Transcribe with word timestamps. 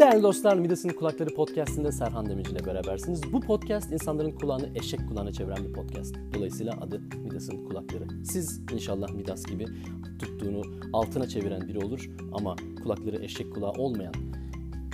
Değerli 0.00 0.22
dostlar, 0.22 0.56
Midas'ın 0.56 0.88
Kulakları 0.88 1.34
Podcast'inde 1.34 1.92
Serhan 1.92 2.26
Demirci 2.26 2.52
ile 2.52 2.64
berabersiniz. 2.64 3.32
Bu 3.32 3.40
podcast 3.40 3.92
insanların 3.92 4.30
kulağını 4.30 4.68
eşek 4.74 5.08
kulağına 5.08 5.32
çeviren 5.32 5.64
bir 5.64 5.72
podcast. 5.72 6.14
Dolayısıyla 6.34 6.72
adı 6.80 7.00
Midas'ın 7.24 7.64
Kulakları. 7.64 8.04
Siz 8.24 8.60
inşallah 8.72 9.10
Midas 9.10 9.44
gibi 9.44 9.66
tuttuğunu 10.18 10.62
altına 10.92 11.28
çeviren 11.28 11.68
biri 11.68 11.78
olur 11.78 12.10
ama 12.32 12.56
kulakları 12.82 13.24
eşek 13.24 13.54
kulağı 13.54 13.70
olmayan 13.70 14.14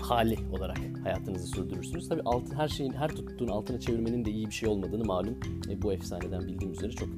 hali 0.01 0.39
olarak 0.53 0.79
hayatınızı 1.05 1.47
sürdürürsünüz. 1.47 2.09
Tabi 2.09 2.23
altı, 2.25 2.55
her 2.55 2.69
şeyin, 2.69 2.93
her 2.93 3.09
tuttuğun 3.09 3.49
altına 3.49 3.81
çevirmenin 3.81 4.25
de 4.25 4.31
iyi 4.31 4.47
bir 4.47 4.55
şey 4.55 4.69
olmadığını 4.69 5.05
malum. 5.05 5.39
E, 5.71 5.83
bu 5.83 5.93
efsaneden 5.93 6.41
bildiğim 6.41 6.73
üzere 6.73 6.91
çok 6.91 7.09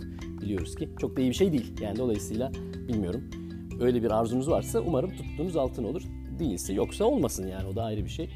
biliyoruz 0.42 0.74
ki 0.74 0.88
çok 0.98 1.16
da 1.16 1.20
iyi 1.20 1.30
bir 1.30 1.36
şey 1.36 1.52
değil. 1.52 1.80
Yani 1.80 1.98
dolayısıyla 1.98 2.52
bilmiyorum. 2.88 3.30
Öyle 3.80 4.02
bir 4.02 4.10
arzunuz 4.10 4.50
varsa 4.50 4.80
umarım 4.80 5.10
tuttuğunuz 5.10 5.56
altın 5.56 5.84
olur. 5.84 6.02
Değilse 6.38 6.72
yoksa 6.72 7.04
olmasın 7.04 7.48
yani 7.48 7.66
o 7.66 7.76
da 7.76 7.84
ayrı 7.84 8.04
bir 8.04 8.10
şey. 8.10 8.30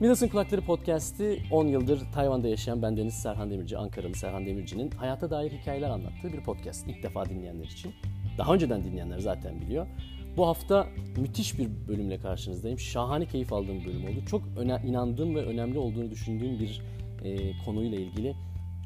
Midas'ın 0.00 0.28
Kulakları 0.28 0.60
Podcast'i 0.60 1.42
10 1.50 1.66
yıldır 1.66 2.00
Tayvan'da 2.14 2.48
yaşayan 2.48 2.82
bendeniz 2.82 3.14
Serhan 3.14 3.50
Demirci, 3.50 3.78
Ankaralı 3.78 4.14
Serhan 4.14 4.46
Demirci'nin 4.46 4.90
hayata 4.90 5.30
dair 5.30 5.50
hikayeler 5.50 5.90
anlattığı 5.90 6.32
bir 6.32 6.40
podcast. 6.40 6.88
İlk 6.88 7.02
defa 7.02 7.24
dinleyenler 7.24 7.64
için. 7.64 7.92
Daha 8.38 8.54
önceden 8.54 8.84
dinleyenler 8.84 9.18
zaten 9.18 9.60
biliyor. 9.60 9.86
Bu 10.36 10.46
hafta 10.46 10.86
müthiş 11.16 11.58
bir 11.58 11.68
bölümle 11.88 12.18
karşınızdayım. 12.18 12.78
Şahane 12.78 13.26
keyif 13.26 13.52
aldığım 13.52 13.84
bölüm 13.84 14.04
oldu. 14.04 14.24
Çok 14.30 14.42
öne, 14.58 14.82
inandığım 14.86 15.34
ve 15.34 15.44
önemli 15.44 15.78
olduğunu 15.78 16.10
düşündüğüm 16.10 16.58
bir 16.58 16.82
e, 17.24 17.58
konuyla 17.64 17.98
ilgili 17.98 18.34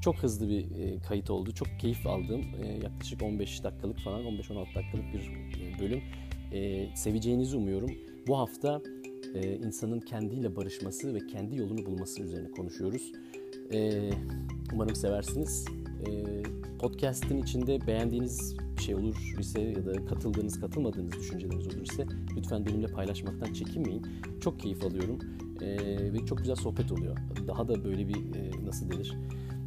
çok 0.00 0.16
hızlı 0.16 0.48
bir 0.48 0.60
e, 0.60 1.00
kayıt 1.00 1.30
oldu. 1.30 1.54
Çok 1.54 1.68
keyif 1.80 2.06
aldığım 2.06 2.40
e, 2.40 2.66
yaklaşık 2.84 3.22
15 3.22 3.64
dakikalık 3.64 3.98
falan 3.98 4.22
15-16 4.22 4.74
dakikalık 4.74 5.14
bir 5.14 5.20
e, 5.60 5.80
bölüm. 5.80 6.02
E, 6.52 6.88
seveceğinizi 6.96 7.56
umuyorum. 7.56 7.90
Bu 8.30 8.38
hafta 8.38 8.82
e, 9.34 9.56
insanın 9.56 10.00
kendiyle 10.00 10.56
barışması 10.56 11.14
ve 11.14 11.18
kendi 11.26 11.56
yolunu 11.56 11.86
bulması 11.86 12.22
üzerine 12.22 12.50
konuşuyoruz. 12.50 13.12
E, 13.72 14.10
umarım 14.72 14.94
seversiniz. 14.94 15.64
E, 16.06 16.42
podcast'in 16.78 17.42
içinde 17.42 17.86
beğendiğiniz 17.86 18.56
bir 18.76 18.82
şey 18.82 18.94
olur 18.94 19.36
ise 19.38 19.60
ya 19.60 19.86
da 19.86 20.04
katıldığınız, 20.04 20.60
katılmadığınız 20.60 21.12
düşünceleriniz 21.12 21.66
olur 21.66 21.82
ise 21.82 22.06
lütfen 22.36 22.66
benimle 22.66 22.86
paylaşmaktan 22.86 23.52
çekinmeyin. 23.52 24.06
Çok 24.40 24.60
keyif 24.60 24.84
alıyorum 24.84 25.18
e, 25.60 25.76
ve 26.12 26.26
çok 26.26 26.38
güzel 26.38 26.56
sohbet 26.56 26.92
oluyor. 26.92 27.16
Daha 27.48 27.68
da 27.68 27.84
böyle 27.84 28.08
bir 28.08 28.16
e, 28.16 28.66
nasıl 28.66 28.90
denir? 28.90 29.14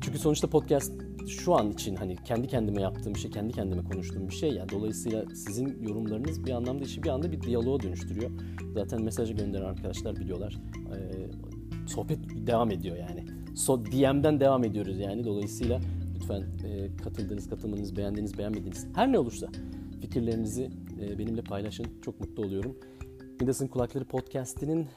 Çünkü 0.02 0.20
sonuçta 0.20 0.50
podcast 0.50 0.92
şu 1.28 1.56
an 1.56 1.72
için 1.72 1.96
hani 1.96 2.16
kendi 2.16 2.48
kendime 2.48 2.82
yaptığım 2.82 3.16
şey, 3.16 3.32
kendi 3.32 3.54
kendime 3.54 3.84
konuştuğum 3.84 4.30
bir 4.30 4.34
şey 4.34 4.52
ya. 4.52 4.70
Dolayısıyla 4.70 5.26
sizin 5.36 5.84
yorumlarınız 5.84 6.46
bir 6.46 6.52
anlamda 6.52 6.84
işi 6.84 7.04
bir 7.04 7.10
anda 7.10 7.32
bir 7.32 7.42
diyaloğa 7.42 7.80
dönüştürüyor. 7.80 8.32
Zaten 8.74 9.02
mesajı 9.02 9.34
gönderen 9.34 9.66
arkadaşlar 9.66 10.16
biliyorlar. 10.16 10.58
Ee, 10.96 11.88
sohbet 11.88 12.20
devam 12.48 12.72
ediyor 12.72 12.98
yani. 12.98 13.26
So, 13.56 13.86
DM'den 13.86 14.40
devam 14.40 14.64
ediyoruz 14.64 15.00
yani. 15.00 15.24
Dolayısıyla 15.24 15.80
lütfen 16.16 16.42
e, 16.42 16.98
katıldığınız, 17.04 17.50
katılmanız, 17.50 17.98
beğendiğiniz, 17.98 18.38
beğenmediğiniz 18.38 18.88
her 18.96 19.12
ne 19.12 19.20
olursa 19.20 19.48
fikirlerinizi 20.02 20.70
e, 21.02 21.20
benimle 21.20 21.42
paylaşın. 21.42 21.86
Çok 22.02 22.20
mutlu 22.20 22.44
oluyorum. 22.44 22.78
Midas'ın 23.42 23.68
Kulakları 23.68 24.06
Podcast'inin 24.06 24.88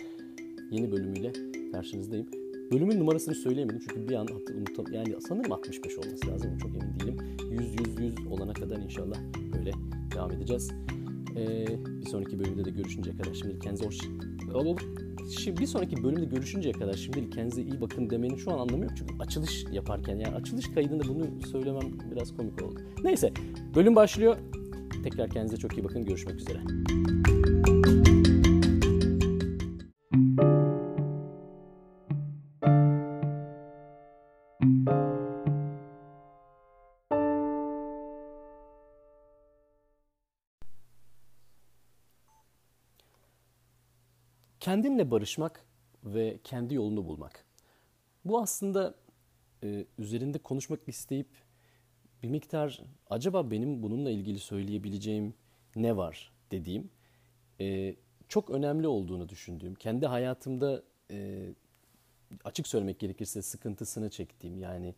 yeni 0.71 0.93
bölümüyle 0.93 1.33
karşınızdayım. 1.73 2.36
Bölümün 2.72 3.00
numarasını 3.00 3.34
söyleyemedim 3.34 3.81
çünkü 3.89 4.09
bir 4.09 4.14
an 4.14 4.27
unutam 4.56 4.92
yani 4.92 5.14
sanırım 5.28 5.53
65 5.53 5.98
olması 5.98 6.27
lazım 6.31 6.59
çok 6.59 6.70
emin 6.70 7.00
değilim. 7.00 7.17
100 7.50 7.61
100 7.62 8.19
100 8.19 8.27
olana 8.31 8.53
kadar 8.53 8.77
inşallah 8.77 9.17
böyle 9.55 9.73
devam 10.14 10.33
edeceğiz. 10.33 10.70
Ee, 11.36 11.67
bir 12.00 12.06
sonraki 12.06 12.39
bölümde 12.39 12.64
de 12.64 12.70
görüşünceye 12.70 13.17
kadar 13.17 13.34
şimdi 13.34 13.58
kendinize 13.58 13.86
hoş 13.86 13.98
Şimdi 15.31 15.61
bir 15.61 15.67
sonraki 15.67 16.05
bölümde 16.05 16.25
görüşünceye 16.25 16.73
kadar 16.73 16.95
şimdilik 16.95 17.33
kendinize 17.33 17.62
iyi 17.62 17.81
bakın 17.81 18.11
demenin 18.11 18.36
şu 18.36 18.53
an 18.53 18.58
anlamı 18.58 18.84
yok. 18.84 18.92
Çünkü 18.98 19.14
açılış 19.18 19.64
yaparken 19.73 20.17
yani 20.17 20.35
açılış 20.35 20.70
kaydında 20.70 21.08
bunu 21.08 21.24
söylemem 21.52 21.92
biraz 22.11 22.36
komik 22.36 22.62
oldu. 22.62 22.80
Neyse 23.05 23.33
bölüm 23.74 23.96
başlıyor. 23.96 24.36
Tekrar 25.05 25.30
kendinize 25.30 25.57
çok 25.57 25.79
iyi 25.79 25.85
bakın. 25.85 26.05
Görüşmek 26.05 26.36
üzere. 26.36 26.61
Kendinle 44.67 45.11
barışmak 45.11 45.65
ve 46.05 46.39
kendi 46.45 46.75
yolunu 46.75 47.05
bulmak. 47.07 47.45
Bu 48.25 48.41
aslında 48.41 48.95
e, 49.63 49.87
üzerinde 49.99 50.39
konuşmak 50.39 50.89
isteyip 50.89 51.29
bir 52.23 52.29
miktar 52.29 52.83
acaba 53.11 53.51
benim 53.51 53.83
bununla 53.83 54.11
ilgili 54.11 54.39
söyleyebileceğim 54.39 55.35
ne 55.77 55.97
var 55.97 56.33
dediğim 56.51 56.91
e, 57.61 57.97
çok 58.29 58.51
önemli 58.51 58.87
olduğunu 58.89 59.29
düşündüğüm, 59.29 59.75
kendi 59.75 60.07
hayatımda 60.07 60.83
e, 61.11 61.48
açık 62.45 62.67
söylemek 62.67 62.98
gerekirse 62.98 63.43
sıkıntısını 63.43 64.11
çektiğim 64.11 64.59
yani 64.59 64.95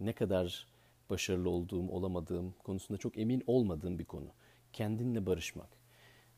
ne 0.00 0.12
kadar 0.12 0.66
başarılı 1.10 1.50
olduğum, 1.50 1.88
olamadığım 1.88 2.54
konusunda 2.64 2.98
çok 2.98 3.18
emin 3.18 3.42
olmadığım 3.46 3.98
bir 3.98 4.04
konu. 4.04 4.28
Kendinle 4.72 5.26
barışmak 5.26 5.68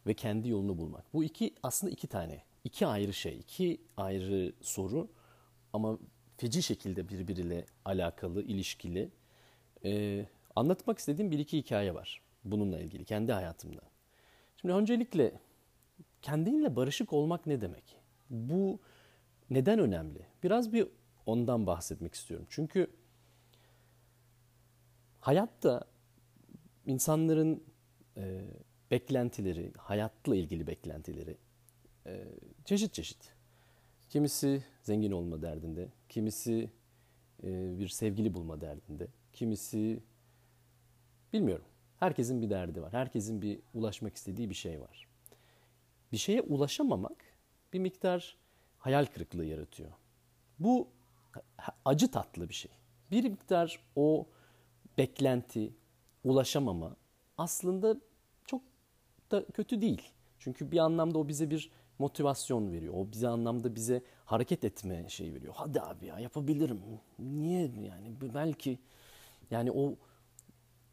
ve 0.07 0.15
kendi 0.15 0.49
yolunu 0.49 0.79
bulmak. 0.79 1.15
Bu 1.15 1.25
iki 1.25 1.55
aslında 1.63 1.91
iki 1.91 2.07
tane 2.07 2.43
iki 2.65 2.87
ayrı 2.87 3.13
şey, 3.13 3.39
iki 3.39 3.81
ayrı 3.97 4.53
soru 4.61 5.09
ama 5.73 5.99
feci 6.37 6.63
şekilde 6.63 7.09
birbiriyle 7.09 7.67
alakalı, 7.85 8.43
ilişkili. 8.43 9.11
Ee, 9.85 10.27
anlatmak 10.57 10.99
istediğim 10.99 11.31
bir 11.31 11.39
iki 11.39 11.59
hikaye 11.59 11.95
var 11.95 12.23
bununla 12.45 12.81
ilgili, 12.81 13.05
kendi 13.05 13.33
hayatımda. 13.33 13.81
Şimdi 14.57 14.75
öncelikle 14.75 15.41
kendinle 16.23 16.77
barışık 16.77 17.13
olmak 17.13 17.47
ne 17.47 17.61
demek? 17.61 17.97
Bu 18.31 18.81
neden 19.51 19.79
önemli? 19.79 20.27
Biraz 20.43 20.73
bir 20.73 20.89
ondan 21.27 21.67
bahsetmek 21.67 22.15
istiyorum. 22.15 22.47
Çünkü 22.51 22.87
hayatta 25.21 25.85
insanların 26.87 27.65
e, 28.17 28.41
beklentileri, 28.91 29.73
hayatla 29.77 30.37
ilgili 30.37 30.67
beklentileri 30.67 31.37
e, 32.07 32.25
çeşit 32.65 32.95
çeşit. 32.95 33.35
Kimisi 34.11 34.65
zengin 34.83 35.13
olma 35.13 35.43
derdinde, 35.43 35.89
kimisi 36.09 36.71
e, 37.43 37.79
bir 37.79 37.89
sevgili 37.89 38.35
bulma 38.35 38.61
derdinde, 38.61 39.09
kimisi 39.33 40.01
bilmiyorum. 41.33 41.65
Herkesin 42.01 42.43
bir 42.43 42.51
derdi 42.51 42.83
var. 42.83 42.93
Herkesin 42.93 43.43
bir 43.43 43.61
ulaşmak 43.75 44.17
istediği 44.17 44.51
bir 44.51 44.55
şey 44.55 44.81
var. 44.81 45.09
Bir 46.13 46.17
şeye 46.17 46.43
ulaşamamak 46.43 47.25
bir 47.73 47.79
miktar 47.79 48.37
hayal 48.79 49.07
kırıklığı 49.07 49.45
yaratıyor. 49.45 49.91
Bu 50.59 50.89
acı 51.85 52.11
tatlı 52.11 52.49
bir 52.49 52.55
şey. 52.55 52.71
Bir 53.11 53.25
miktar 53.25 53.81
o 53.97 54.27
beklenti, 54.99 55.73
ulaşamama 56.25 56.97
aslında 57.39 57.97
çok 58.45 58.63
da 59.31 59.47
kötü 59.47 59.81
değil. 59.81 60.03
Çünkü 60.39 60.71
bir 60.73 60.79
anlamda 60.79 61.19
o 61.19 61.29
bize 61.29 61.51
bir 61.51 61.71
motivasyon 61.99 62.73
veriyor. 62.73 62.95
O 62.97 63.13
bize 63.13 63.29
anlamda 63.29 63.75
bize 63.75 64.03
hareket 64.25 64.65
etme 64.65 65.09
şey 65.09 65.35
veriyor. 65.35 65.55
Hadi 65.57 65.81
abi 65.81 66.07
ya 66.07 66.19
yapabilirim. 66.19 66.81
Niye 67.19 67.61
yani 67.61 68.35
belki 68.35 68.79
yani 69.51 69.73
o 69.73 69.97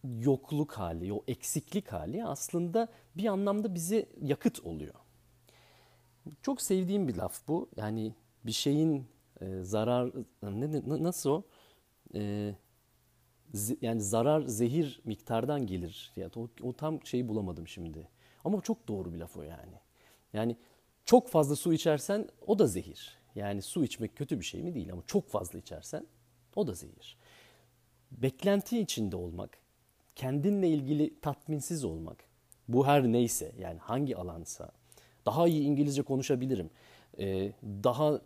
yokluk 0.04 0.74
hali, 0.74 1.14
o 1.14 1.24
eksiklik 1.28 1.92
hali 1.92 2.26
aslında 2.26 2.88
bir 3.18 3.26
anlamda 3.26 3.76
bize 3.76 4.10
yakıt 4.22 4.60
oluyor. 4.60 4.94
Çok 6.42 6.62
sevdiğim 6.62 7.08
bir 7.08 7.16
laf 7.16 7.48
bu. 7.48 7.70
Yani 7.78 8.14
bir 8.46 8.52
şeyin 8.52 9.08
e, 9.42 9.64
zarar 9.64 10.12
ne, 10.44 11.04
nasıl 11.04 11.30
o? 11.30 11.44
E, 12.16 12.56
yani 13.82 14.02
zarar 14.02 14.42
zehir 14.42 15.02
miktardan 15.06 15.68
gelir. 15.68 16.12
Yani 16.16 16.32
o, 16.36 16.50
o 16.64 16.74
tam 16.74 17.06
şeyi 17.06 17.28
bulamadım 17.28 17.68
şimdi. 17.68 18.08
Ama 18.46 18.62
çok 18.62 18.88
doğru 18.88 19.14
bir 19.14 19.20
laf 19.20 19.38
o 19.38 19.42
yani. 19.42 19.80
Yani 20.34 20.56
çok 21.10 21.28
fazla 21.28 21.56
su 21.56 21.74
içersen 21.74 22.28
o 22.48 22.60
da 22.60 22.68
zehir. 22.68 23.18
Yani 23.36 23.62
su 23.62 23.84
içmek 23.84 24.16
kötü 24.16 24.40
bir 24.40 24.46
şey 24.46 24.64
mi 24.64 24.74
değil 24.76 24.92
ama 24.92 25.02
çok 25.08 25.30
fazla 25.30 25.60
içersen 25.60 26.08
o 26.56 26.68
da 26.68 26.74
zehir. 26.74 27.18
Beklenti 28.12 28.80
içinde 28.80 29.16
olmak, 29.16 29.58
kendinle 30.16 30.70
ilgili 30.70 31.20
tatminsiz 31.20 31.84
olmak, 31.84 32.24
bu 32.68 32.88
her 32.88 33.04
neyse 33.04 33.52
yani 33.60 33.80
hangi 33.80 34.18
alansa, 34.18 34.72
daha 35.26 35.48
iyi 35.48 35.62
İngilizce 35.64 36.02
konuşabilirim, 36.02 36.70
ee, 37.20 37.52
daha 37.64 38.22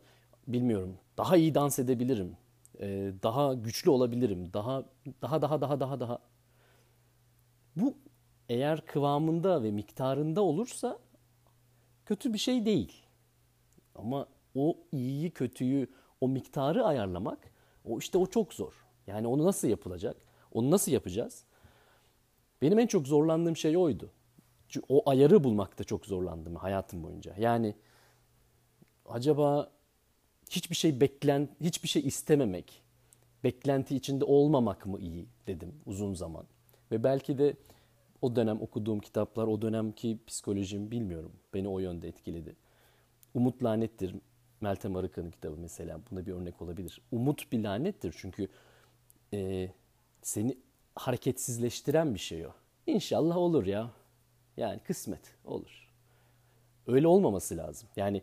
bilmiyorum, 0.47 0.97
daha 1.17 1.37
iyi 1.37 1.55
dans 1.55 1.79
edebilirim, 1.79 2.37
ee, 2.79 3.13
daha 3.23 3.53
güçlü 3.53 3.89
olabilirim, 3.89 4.53
daha 4.53 4.83
daha 5.21 5.41
daha 5.41 5.61
daha 5.61 5.79
daha 5.79 5.99
daha. 5.99 6.19
Bu 7.75 7.97
eğer 8.49 8.85
kıvamında 8.85 9.63
ve 9.63 9.71
miktarında 9.71 10.41
olursa 10.41 10.99
kötü 12.05 12.33
bir 12.33 12.37
şey 12.37 12.65
değil. 12.65 12.93
Ama 13.95 14.27
o 14.55 14.77
iyiyi, 14.91 15.31
kötüyü, 15.31 15.87
o 16.21 16.27
miktarı 16.27 16.85
ayarlamak 16.85 17.53
o 17.85 17.99
işte 17.99 18.17
o 18.17 18.25
çok 18.25 18.53
zor. 18.53 18.73
Yani 19.07 19.27
onu 19.27 19.45
nasıl 19.45 19.67
yapılacak? 19.67 20.17
Onu 20.51 20.71
nasıl 20.71 20.91
yapacağız? 20.91 21.43
Benim 22.61 22.79
en 22.79 22.87
çok 22.87 23.07
zorlandığım 23.07 23.57
şey 23.57 23.77
oydu. 23.77 24.11
Çünkü 24.67 24.85
o 24.89 25.09
ayarı 25.09 25.43
bulmakta 25.43 25.83
çok 25.83 26.05
zorlandım 26.05 26.55
hayatım 26.55 27.03
boyunca. 27.03 27.35
Yani 27.37 27.75
acaba 29.05 29.71
hiçbir 30.49 30.75
şey 30.75 31.01
beklen, 31.01 31.49
hiçbir 31.61 31.87
şey 31.87 32.07
istememek, 32.07 32.81
beklenti 33.43 33.95
içinde 33.95 34.25
olmamak 34.25 34.85
mı 34.85 34.99
iyi 34.99 35.27
dedim 35.47 35.75
uzun 35.85 36.13
zaman. 36.13 36.45
Ve 36.91 37.03
belki 37.03 37.37
de 37.37 37.53
o 38.23 38.35
dönem 38.35 38.61
okuduğum 38.61 38.99
kitaplar, 38.99 39.47
o 39.47 39.61
dönemki 39.61 40.19
psikolojim 40.27 40.91
bilmiyorum. 40.91 41.31
Beni 41.53 41.67
o 41.67 41.79
yönde 41.79 42.07
etkiledi. 42.07 42.55
Umut 43.33 43.63
lanettir. 43.63 44.15
Meltem 44.61 44.95
Arıkan'ın 44.95 45.31
kitabı 45.31 45.57
mesela 45.57 45.99
buna 46.11 46.25
bir 46.25 46.31
örnek 46.31 46.61
olabilir. 46.61 47.01
Umut 47.11 47.51
bir 47.51 47.63
lanettir 47.63 48.15
çünkü 48.17 48.47
e, 49.33 49.69
seni 50.21 50.57
hareketsizleştiren 50.95 52.13
bir 52.13 52.19
şey 52.19 52.47
o. 52.47 52.51
İnşallah 52.87 53.37
olur 53.37 53.65
ya. 53.65 53.91
Yani 54.57 54.79
kısmet 54.79 55.35
olur. 55.45 55.89
Öyle 56.87 57.07
olmaması 57.07 57.57
lazım. 57.57 57.89
Yani 57.95 58.21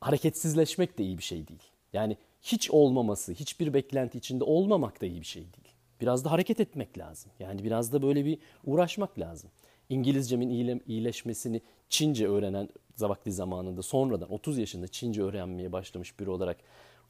hareketsizleşmek 0.00 0.98
de 0.98 1.04
iyi 1.04 1.18
bir 1.18 1.22
şey 1.22 1.48
değil. 1.48 1.62
Yani 1.92 2.16
hiç 2.42 2.70
olmaması, 2.70 3.32
hiçbir 3.32 3.74
beklenti 3.74 4.18
içinde 4.18 4.44
olmamak 4.44 5.00
da 5.02 5.06
iyi 5.06 5.20
bir 5.20 5.26
şey 5.26 5.42
değil. 5.42 5.65
Biraz 6.00 6.24
da 6.24 6.30
hareket 6.30 6.60
etmek 6.60 6.98
lazım. 6.98 7.32
Yani 7.38 7.64
biraz 7.64 7.92
da 7.92 8.02
böyle 8.02 8.24
bir 8.24 8.38
uğraşmak 8.64 9.18
lazım. 9.18 9.50
İngilizcemin 9.88 10.80
iyileşmesini 10.86 11.60
Çince 11.88 12.28
öğrenen 12.28 12.68
vakti 13.00 13.32
zamanında 13.32 13.82
sonradan 13.82 14.32
30 14.32 14.58
yaşında 14.58 14.88
Çince 14.88 15.22
öğrenmeye 15.22 15.72
başlamış 15.72 16.20
biri 16.20 16.30
olarak 16.30 16.56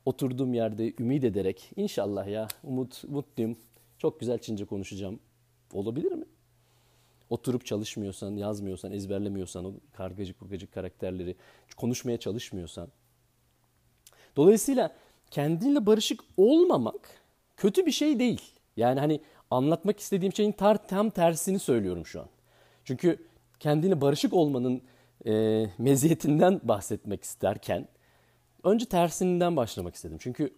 oturduğum 0.05 0.55
yerde 0.55 0.95
ümit 1.01 1.25
ederek 1.25 1.71
inşallah 1.77 2.29
ya 2.29 2.49
umut 2.65 3.05
mutluyum 3.05 3.57
çok 3.99 4.21
güzel 4.21 4.39
Çince 4.39 4.65
konuşacağım 4.65 5.21
olabilir 5.73 6.13
mi? 6.13 6.25
Oturup 7.31 7.67
çalışmıyorsan, 7.67 8.37
yazmıyorsan, 8.37 8.93
ezberlemiyorsan 8.93 9.65
o 9.65 9.73
kargacık 9.93 10.41
burgacık 10.41 10.73
karakterleri 10.73 11.37
konuşmaya 11.77 12.17
çalışmıyorsan. 12.17 12.89
Dolayısıyla 14.37 14.97
kendinle 15.31 15.87
barışık 15.87 16.21
olmamak 16.37 17.11
kötü 17.57 17.87
bir 17.87 17.93
şey 17.93 18.19
değil. 18.19 18.43
Yani 18.77 19.01
hani 19.01 19.21
anlatmak 19.51 20.01
istediğim 20.01 20.33
şeyin 20.33 20.53
tar 20.53 20.89
tam 20.89 21.11
tersini 21.11 21.59
söylüyorum 21.59 22.07
şu 22.07 22.21
an. 22.21 22.29
Çünkü 22.85 23.27
kendini 23.61 24.01
barışık 24.01 24.33
olmanın 24.33 24.83
e, 25.27 25.67
meziyetinden 25.79 26.61
bahsetmek 26.63 27.25
isterken 27.25 27.89
önce 28.65 28.87
tersinden 28.87 29.57
başlamak 29.57 29.95
istedim. 29.95 30.19
Çünkü 30.21 30.55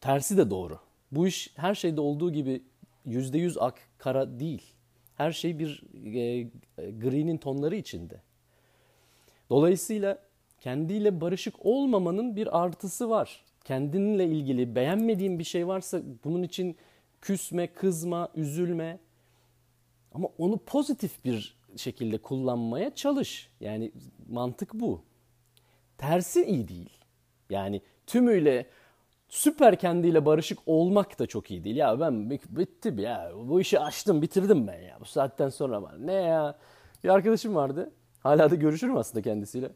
tersi 0.00 0.36
de 0.36 0.50
doğru. 0.50 0.78
Bu 1.12 1.26
iş 1.26 1.50
her 1.56 1.74
şeyde 1.74 2.00
olduğu 2.00 2.32
gibi 2.32 2.62
yüzde 3.04 3.38
yüz 3.38 3.58
ak 3.58 3.78
kara 3.98 4.40
değil. 4.40 4.62
Her 5.14 5.32
şey 5.32 5.58
bir 5.58 5.82
e, 6.04 6.42
gri'nin 6.90 7.36
tonları 7.36 7.76
içinde. 7.76 8.20
Dolayısıyla 9.50 10.18
kendiyle 10.60 11.20
barışık 11.20 11.66
olmamanın 11.66 12.36
bir 12.36 12.62
artısı 12.62 13.10
var. 13.10 13.44
Kendinle 13.64 14.26
ilgili 14.26 14.74
beğenmediğin 14.74 15.38
bir 15.38 15.44
şey 15.44 15.66
varsa 15.66 16.00
bunun 16.24 16.42
için 16.42 16.76
küsme, 17.26 17.66
kızma, 17.66 18.28
üzülme. 18.34 18.98
Ama 20.12 20.28
onu 20.38 20.58
pozitif 20.58 21.24
bir 21.24 21.56
şekilde 21.76 22.18
kullanmaya 22.18 22.94
çalış. 22.94 23.50
Yani 23.60 23.92
mantık 24.28 24.74
bu. 24.74 25.02
Tersi 25.98 26.44
iyi 26.44 26.68
değil. 26.68 26.90
Yani 27.50 27.80
tümüyle 28.06 28.66
süper 29.28 29.78
kendiyle 29.78 30.26
barışık 30.26 30.58
olmak 30.66 31.18
da 31.18 31.26
çok 31.26 31.50
iyi 31.50 31.64
değil. 31.64 31.76
Ya 31.76 32.00
ben 32.00 32.30
bittim 32.30 32.98
ya 32.98 33.32
bu 33.36 33.60
işi 33.60 33.80
açtım 33.80 34.22
bitirdim 34.22 34.66
ben 34.66 34.80
ya 34.80 35.00
bu 35.00 35.04
saatten 35.04 35.48
sonra 35.48 35.82
var. 35.82 36.06
Ne 36.06 36.12
ya? 36.12 36.58
Bir 37.04 37.08
arkadaşım 37.08 37.54
vardı. 37.54 37.92
Hala 38.20 38.50
da 38.50 38.54
görüşürüm 38.54 38.96
aslında 38.96 39.22
kendisiyle. 39.22 39.70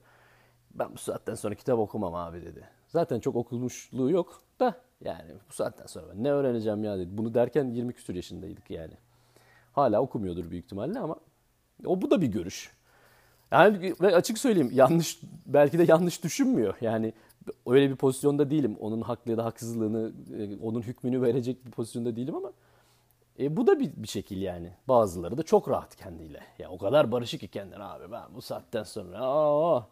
Ben 0.75 0.93
bu 0.93 0.99
saatten 0.99 1.35
sonra 1.35 1.55
kitap 1.55 1.79
okumam 1.79 2.15
abi 2.15 2.43
dedi. 2.43 2.80
Zaten 2.91 3.21
çok 3.21 3.37
okumuşluğu 3.37 4.11
yok 4.11 4.43
da 4.61 4.81
yani 5.05 5.33
bu 5.51 5.55
saatten 5.55 5.87
sonra 5.87 6.15
ne 6.15 6.31
öğreneceğim 6.33 6.85
ya 6.85 6.99
dedi. 6.99 7.09
Bunu 7.13 7.35
derken 7.35 7.65
20 7.71 7.93
küsur 7.93 8.15
yaşındaydık 8.15 8.71
yani. 8.71 8.95
Hala 9.73 10.03
okumuyordur 10.03 10.51
büyük 10.51 10.65
ihtimalle 10.65 10.99
ama 10.99 11.17
o 11.87 12.03
bu 12.03 12.11
da 12.11 12.21
bir 12.21 12.27
görüş. 12.27 12.73
Yani 13.51 13.95
ve 14.01 14.17
açık 14.17 14.39
söyleyeyim 14.39 14.71
yanlış 14.73 15.21
belki 15.47 15.79
de 15.79 15.85
yanlış 15.89 16.25
düşünmüyor. 16.25 16.75
Yani 16.81 17.13
öyle 17.67 17.91
bir 17.91 17.97
pozisyonda 17.97 18.51
değilim. 18.51 18.77
Onun 18.81 19.01
haklı 19.01 19.31
ya 19.31 19.39
da 19.39 19.45
haksızlığını, 19.45 20.13
e, 20.39 20.57
onun 20.63 20.83
hükmünü 20.83 21.23
verecek 21.23 21.67
bir 21.67 21.71
pozisyonda 21.71 22.17
değilim 22.17 22.35
ama 22.35 22.53
e, 23.39 23.57
bu 23.57 23.67
da 23.67 23.81
bir, 23.81 23.91
bir 23.97 24.09
şekil 24.09 24.43
yani. 24.43 24.73
Bazıları 24.89 25.39
da 25.39 25.43
çok 25.43 25.69
rahat 25.69 25.97
kendiyle. 25.97 26.41
Ya 26.59 26.71
o 26.71 26.79
kadar 26.79 27.13
barışık 27.13 27.41
ki 27.41 27.49
kendine 27.49 27.85
abi 27.85 28.13
ben 28.13 28.23
bu 28.35 28.43
saatten 28.43 28.83
sonra 28.83 29.19
aa. 29.21 29.87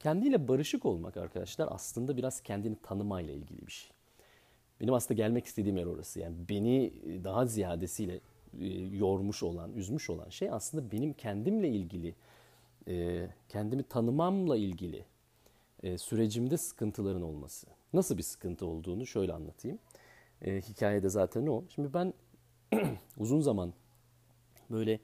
Kendiyle 0.00 0.48
barışık 0.48 0.86
olmak 0.86 1.16
arkadaşlar 1.16 1.68
aslında 1.70 2.16
biraz 2.16 2.40
kendini 2.40 2.76
tanımayla 2.82 3.34
ilgili 3.34 3.66
bir 3.66 3.72
şey. 3.72 3.90
Benim 4.80 4.94
aslında 4.94 5.14
gelmek 5.14 5.46
istediğim 5.46 5.76
yer 5.76 5.86
orası. 5.86 6.20
Yani 6.20 6.36
beni 6.48 6.92
daha 7.24 7.46
ziyadesiyle 7.46 8.20
e, 8.60 8.66
yormuş 8.96 9.42
olan, 9.42 9.72
üzmüş 9.72 10.10
olan 10.10 10.28
şey 10.28 10.50
aslında 10.50 10.92
benim 10.92 11.12
kendimle 11.12 11.68
ilgili, 11.68 12.14
e, 12.88 13.26
kendimi 13.48 13.82
tanımamla 13.82 14.56
ilgili 14.56 15.04
e, 15.82 15.98
sürecimde 15.98 16.56
sıkıntıların 16.56 17.22
olması. 17.22 17.66
Nasıl 17.92 18.18
bir 18.18 18.22
sıkıntı 18.22 18.66
olduğunu 18.66 19.06
şöyle 19.06 19.32
anlatayım. 19.32 19.78
Hikayede 20.44 21.08
zaten 21.08 21.46
o. 21.46 21.64
Şimdi 21.74 21.94
ben 21.94 22.14
uzun 23.18 23.40
zaman 23.40 23.72
böyle 24.70 25.00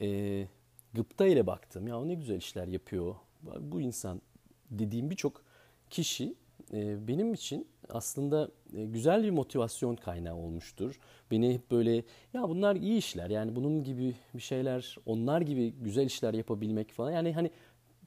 e, 0.00 0.48
gıpta 0.94 1.26
ile 1.26 1.46
baktım. 1.46 1.88
Ya 1.88 2.00
o 2.00 2.08
ne 2.08 2.14
güzel 2.14 2.36
işler 2.36 2.68
yapıyor. 2.68 3.14
Bu 3.60 3.80
insan 3.80 4.22
dediğim 4.70 5.10
birçok 5.10 5.42
kişi 5.90 6.34
e, 6.72 7.08
benim 7.08 7.34
için 7.34 7.68
aslında 7.88 8.48
e, 8.76 8.84
güzel 8.84 9.22
bir 9.22 9.30
motivasyon 9.30 9.96
kaynağı 9.96 10.36
olmuştur. 10.36 10.98
Beni 11.30 11.54
hep 11.54 11.70
böyle 11.70 11.94
ya 12.34 12.48
bunlar 12.48 12.76
iyi 12.76 12.98
işler 12.98 13.30
yani 13.30 13.56
bunun 13.56 13.84
gibi 13.84 14.14
bir 14.34 14.42
şeyler 14.42 14.96
onlar 15.06 15.40
gibi 15.40 15.72
güzel 15.72 16.06
işler 16.06 16.34
yapabilmek 16.34 16.92
falan 16.92 17.10
yani 17.10 17.32
hani 17.32 17.50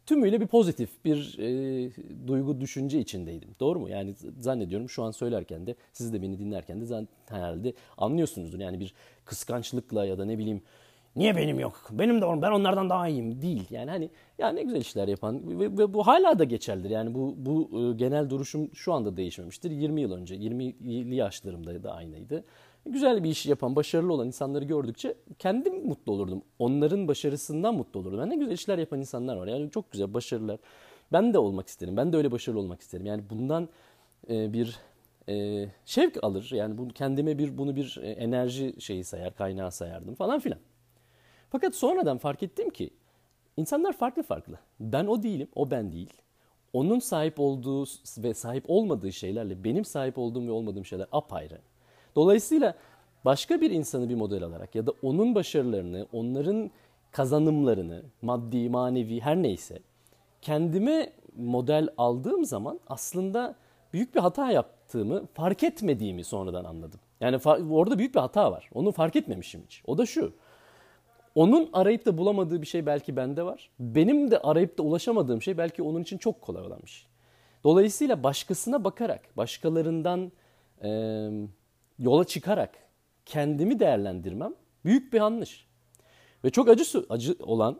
tümüyle 0.06 0.41
bir 0.41 0.48
pozitif 0.48 1.06
bir 1.06 1.39
e, 1.39 1.91
duygu 2.27 2.62
düşünce 2.62 3.00
içindeydim. 3.00 3.50
Doğru 3.60 3.79
mu? 3.79 3.89
Yani 3.89 4.15
zannediyorum 4.39 4.89
şu 4.89 5.03
an 5.03 5.12
söylerken 5.12 5.67
de 5.67 5.75
siz 5.94 6.13
de 6.13 6.22
beni 6.22 6.39
dinlerken 6.39 6.82
de 6.82 7.08
herhalde 7.25 7.74
anlıyorsunuzdur. 7.98 8.60
Yani 8.60 8.79
bir 8.79 8.94
kıskançlıkla 9.25 10.06
ya 10.06 10.17
da 10.17 10.25
ne 10.25 10.38
bileyim 10.38 10.62
Niye 11.17 11.36
benim 11.36 11.59
yok? 11.59 11.88
Benim 11.91 12.21
de 12.21 12.25
on, 12.25 12.41
ben 12.41 12.51
onlardan 12.51 12.89
daha 12.89 13.07
iyiyim 13.07 13.41
değil. 13.41 13.67
Yani 13.69 13.91
hani 13.91 14.09
ya 14.38 14.50
ne 14.50 14.63
güzel 14.63 14.81
işler 14.81 15.07
yapan 15.07 15.59
ve, 15.59 15.77
ve 15.77 15.93
bu 15.93 16.07
hala 16.07 16.39
da 16.39 16.43
geçerlidir. 16.43 16.89
Yani 16.89 17.15
bu 17.15 17.36
bu 17.38 17.69
e, 17.79 17.93
genel 17.97 18.29
duruşum 18.29 18.69
şu 18.75 18.93
anda 18.93 19.17
değişmemiştir. 19.17 19.71
20 19.71 20.01
yıl 20.01 20.12
önce 20.12 20.36
20'li 20.36 21.15
yaşlarımda 21.15 21.83
da 21.83 21.93
aynıydı. 21.93 22.43
Güzel 22.86 23.24
bir 23.24 23.29
iş 23.29 23.45
yapan, 23.45 23.75
başarılı 23.75 24.13
olan 24.13 24.27
insanları 24.27 24.65
gördükçe 24.65 25.15
kendim 25.39 25.88
mutlu 25.88 26.12
olurdum. 26.12 26.41
Onların 26.59 27.07
başarısından 27.07 27.75
mutlu 27.75 28.00
olurdum. 28.00 28.19
Yani 28.19 28.29
ne 28.29 28.36
güzel 28.36 28.51
işler 28.51 28.77
yapan 28.77 29.00
insanlar 29.00 29.36
var. 29.36 29.47
Yani 29.47 29.71
çok 29.71 29.91
güzel 29.91 30.13
başarılar. 30.13 30.59
Ben 31.12 31.33
de 31.33 31.39
olmak 31.39 31.67
isterim. 31.67 31.97
Ben 31.97 32.13
de 32.13 32.17
öyle 32.17 32.31
başarılı 32.31 32.59
olmak 32.59 32.81
isterim. 32.81 33.05
Yani 33.05 33.24
bundan 33.29 33.69
e, 34.29 34.53
bir 34.53 34.79
e, 35.29 35.65
şevk 35.86 36.24
alır. 36.24 36.50
Yani 36.53 36.77
bu 36.77 36.88
kendime 36.88 37.38
bir 37.38 37.57
bunu 37.57 37.75
bir 37.75 38.00
e, 38.01 38.12
enerji 38.12 38.75
şeyi 38.79 39.03
sayar, 39.03 39.36
kaynağı 39.36 39.71
sayardım 39.71 40.15
falan 40.15 40.39
filan. 40.39 40.59
Fakat 41.50 41.75
sonradan 41.75 42.18
fark 42.18 42.44
ettim 42.44 42.70
ki 42.70 42.89
insanlar 43.58 43.94
farklı 43.94 44.24
farklı. 44.24 44.60
Ben 44.80 45.08
o 45.08 45.24
değilim, 45.24 45.48
o 45.56 45.72
ben 45.72 45.92
değil. 45.92 46.13
Onun 46.74 47.00
sahip 47.00 47.39
olduğu 47.39 47.86
ve 48.18 48.34
sahip 48.34 48.63
olmadığı 48.68 49.13
şeylerle 49.13 49.63
benim 49.63 49.86
sahip 49.86 50.18
olduğum 50.18 50.48
ve 50.48 50.51
olmadığım 50.51 50.86
şeyler 50.86 51.08
apayrı. 51.12 51.60
Dolayısıyla 52.16 52.75
başka 53.25 53.62
bir 53.62 53.72
insanı 53.72 54.10
bir 54.10 54.16
model 54.16 54.44
alarak 54.44 54.75
ya 54.75 54.88
da 54.88 54.94
onun 55.01 55.36
başarılarını, 55.36 56.08
onların 56.13 56.72
kazanımlarını, 57.12 58.04
maddi, 58.22 58.70
manevi 58.70 59.20
her 59.20 59.36
neyse 59.36 59.80
kendime 60.42 61.13
model 61.38 61.89
aldığım 61.98 62.46
zaman 62.46 62.80
aslında 62.88 63.56
büyük 63.94 64.16
bir 64.16 64.20
hata 64.20 64.51
yaptığımı 64.51 65.25
fark 65.34 65.63
etmediğimi 65.63 66.24
sonradan 66.24 66.66
anladım. 66.66 67.00
Yani 67.22 67.38
orada 67.72 68.00
büyük 68.00 68.16
bir 68.16 68.20
hata 68.20 68.51
var. 68.51 68.70
Onu 68.74 68.92
fark 68.92 69.16
etmemişim 69.16 69.62
hiç. 69.68 69.84
O 69.88 69.98
da 69.98 70.06
şu. 70.06 70.34
Onun 71.38 71.70
arayıp 71.74 72.06
da 72.06 72.17
bulamadığı 72.17 72.62
bir 72.62 72.67
şey 72.67 72.86
belki 72.86 73.15
bende 73.15 73.44
var. 73.44 73.70
Benim 73.79 74.32
de 74.32 74.39
arayıp 74.39 74.77
da 74.77 74.84
ulaşamadığım 74.84 75.41
şey 75.41 75.58
belki 75.58 75.84
onun 75.84 76.01
için 76.01 76.17
çok 76.17 76.41
kolay 76.41 76.63
olan 76.63 76.79
bir 76.86 76.89
şey. 76.89 77.08
Dolayısıyla 77.63 78.24
başkasına 78.24 78.84
bakarak, 78.84 79.38
başkalarından 79.38 80.32
e, 80.84 80.89
yola 82.00 82.24
çıkarak 82.24 82.75
kendimi 83.25 83.79
değerlendirmem 83.79 84.53
büyük 84.86 85.13
bir 85.13 85.17
yanlış. 85.17 85.67
Ve 86.44 86.50
çok 86.50 86.70
acı 86.70 86.84
acı 87.10 87.36
olan 87.39 87.79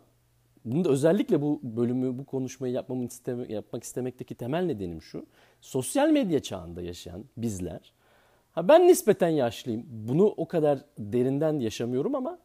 bunu 0.64 0.84
da 0.84 0.88
özellikle 0.88 1.42
bu 1.42 1.60
bölümü, 1.62 2.18
bu 2.18 2.24
konuşmayı 2.24 2.74
yapmamın 2.74 3.06
isteme, 3.06 3.52
yapmak 3.52 3.84
istemekteki 3.84 4.34
temel 4.34 4.64
nedenim 4.64 5.02
şu. 5.02 5.26
Sosyal 5.60 6.10
medya 6.10 6.40
çağında 6.42 6.82
yaşayan 6.82 7.24
bizler, 7.36 7.92
ha 8.52 8.68
ben 8.68 8.88
nispeten 8.88 9.28
yaşlıyım, 9.28 9.86
bunu 9.90 10.24
o 10.24 10.48
kadar 10.48 10.78
derinden 10.98 11.60
yaşamıyorum 11.60 12.14
ama 12.14 12.38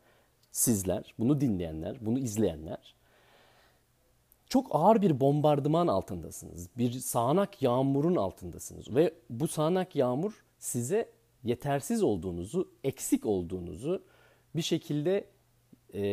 sizler, 0.53 1.13
bunu 1.19 1.41
dinleyenler, 1.41 1.97
bunu 2.05 2.19
izleyenler 2.19 2.95
çok 4.53 4.67
ağır 4.71 5.01
bir 5.01 5.19
bombardıman 5.19 5.87
altındasınız. 5.87 6.69
Bir 6.77 6.91
sağanak 6.91 7.61
yağmurun 7.61 8.15
altındasınız 8.15 8.95
ve 8.95 9.13
bu 9.29 9.47
sağanak 9.47 9.95
yağmur 9.95 10.45
size 10.59 11.09
yetersiz 11.43 12.03
olduğunuzu, 12.03 12.71
eksik 12.83 13.25
olduğunuzu 13.25 14.03
bir 14.55 14.61
şekilde 14.61 15.25
e, 15.93 16.03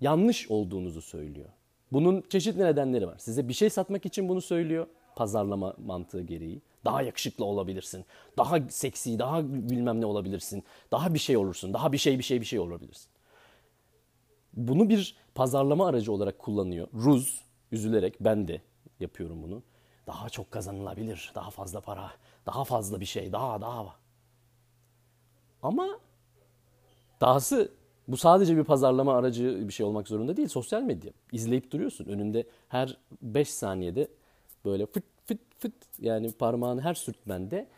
yanlış 0.00 0.50
olduğunuzu 0.50 1.02
söylüyor. 1.02 1.48
Bunun 1.92 2.24
çeşitli 2.28 2.60
nedenleri 2.60 3.06
var. 3.06 3.18
Size 3.18 3.48
bir 3.48 3.54
şey 3.54 3.70
satmak 3.70 4.06
için 4.06 4.28
bunu 4.28 4.40
söylüyor. 4.40 4.86
Pazarlama 5.16 5.74
mantığı 5.78 6.22
gereği. 6.22 6.62
Daha 6.84 7.02
yakışıklı 7.02 7.44
olabilirsin. 7.44 8.04
Daha 8.38 8.58
seksi, 8.68 9.18
daha 9.18 9.44
bilmem 9.44 10.00
ne 10.00 10.06
olabilirsin. 10.06 10.64
Daha 10.90 11.14
bir 11.14 11.18
şey 11.18 11.36
olursun. 11.36 11.74
Daha 11.74 11.92
bir 11.92 11.98
şey 11.98 12.18
bir 12.18 12.24
şey 12.24 12.40
bir 12.40 12.46
şey 12.46 12.58
olabilirsin. 12.58 13.10
Bunu 14.54 14.88
bir 14.88 15.16
pazarlama 15.34 15.86
aracı 15.86 16.12
olarak 16.12 16.38
kullanıyor. 16.38 16.88
Ruz, 16.94 17.44
üzülerek 17.72 18.14
ben 18.20 18.48
de 18.48 18.62
yapıyorum 19.00 19.42
bunu. 19.42 19.62
Daha 20.06 20.28
çok 20.28 20.50
kazanılabilir, 20.50 21.32
daha 21.34 21.50
fazla 21.50 21.80
para, 21.80 22.12
daha 22.46 22.64
fazla 22.64 23.00
bir 23.00 23.06
şey, 23.06 23.32
daha 23.32 23.60
daha. 23.60 23.96
Ama 25.62 26.00
dahası 27.20 27.72
bu 28.08 28.16
sadece 28.16 28.56
bir 28.56 28.64
pazarlama 28.64 29.16
aracı 29.16 29.68
bir 29.68 29.72
şey 29.72 29.86
olmak 29.86 30.08
zorunda 30.08 30.36
değil. 30.36 30.48
Sosyal 30.48 30.82
medya. 30.82 31.12
İzleyip 31.32 31.70
duruyorsun. 31.70 32.04
Önünde 32.04 32.46
her 32.68 32.96
5 33.22 33.50
saniyede 33.50 34.08
böyle 34.64 34.86
fıt 34.86 35.04
fıt 35.58 35.74
yani 35.98 36.32
parmağını 36.32 36.80
her 36.80 36.94
sürtmende 36.94 37.68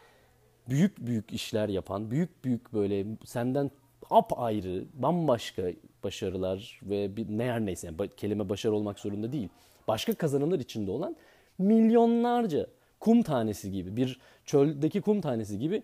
büyük 0.69 1.07
büyük 1.07 1.33
işler 1.33 1.69
yapan, 1.69 2.11
büyük 2.11 2.45
büyük 2.45 2.73
böyle 2.73 3.07
senden 3.25 3.71
apayrı, 4.11 4.85
bambaşka 4.95 5.63
başarılar 6.05 6.81
ve 6.83 7.17
bir 7.17 7.27
ne 7.29 7.45
her 7.45 7.67
neyse 7.67 7.87
yani 7.87 8.11
kelime 8.17 8.49
başarı 8.49 8.75
olmak 8.75 8.99
zorunda 8.99 9.33
değil. 9.33 9.49
Başka 9.89 10.15
kazanımlar 10.15 10.59
içinde 10.59 10.91
olan 10.91 11.17
milyonlarca 11.59 12.67
kum 13.01 13.23
tanesi 13.23 13.73
gibi 13.73 13.97
bir 13.97 14.21
çöldeki 14.45 15.01
kum 15.01 15.21
tanesi 15.21 15.59
gibi 15.59 15.83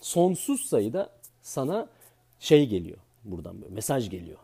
sonsuz 0.00 0.60
sayıda 0.60 1.10
sana 1.42 1.88
şey 2.38 2.68
geliyor 2.68 2.98
buradan 3.24 3.62
böyle 3.62 3.74
mesaj 3.74 4.10
geliyor. 4.10 4.38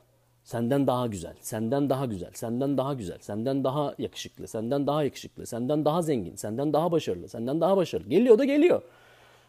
Senden 0.50 0.86
daha 0.86 1.06
güzel, 1.06 1.34
senden 1.40 1.90
daha 1.90 2.06
güzel, 2.06 2.30
senden 2.32 2.78
daha 2.78 2.94
güzel, 2.94 3.18
senden 3.20 3.64
daha 3.64 3.94
yakışıklı, 3.98 4.48
senden 4.48 4.86
daha 4.86 5.04
yakışıklı, 5.04 5.46
senden 5.46 5.84
daha 5.84 6.02
zengin, 6.02 6.36
senden 6.36 6.72
daha 6.72 6.92
başarılı, 6.92 7.28
senden 7.28 7.60
daha 7.60 7.76
başarılı. 7.76 8.08
Geliyor 8.08 8.38
da 8.38 8.44
geliyor. 8.44 8.82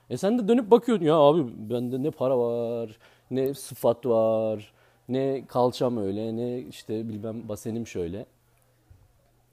E 0.09 0.17
sen 0.17 0.39
de 0.39 0.47
dönüp 0.47 0.71
bakıyorsun 0.71 1.05
ya 1.05 1.15
abi 1.15 1.69
bende 1.69 2.03
ne 2.03 2.11
para 2.11 2.37
var, 2.37 2.97
ne 3.31 3.53
sıfat 3.53 4.05
var, 4.05 4.73
ne 5.09 5.45
kalçam 5.47 5.97
öyle, 5.97 6.35
ne 6.35 6.59
işte 6.59 7.09
bilmem 7.09 7.49
basenim 7.49 7.87
şöyle. 7.87 8.25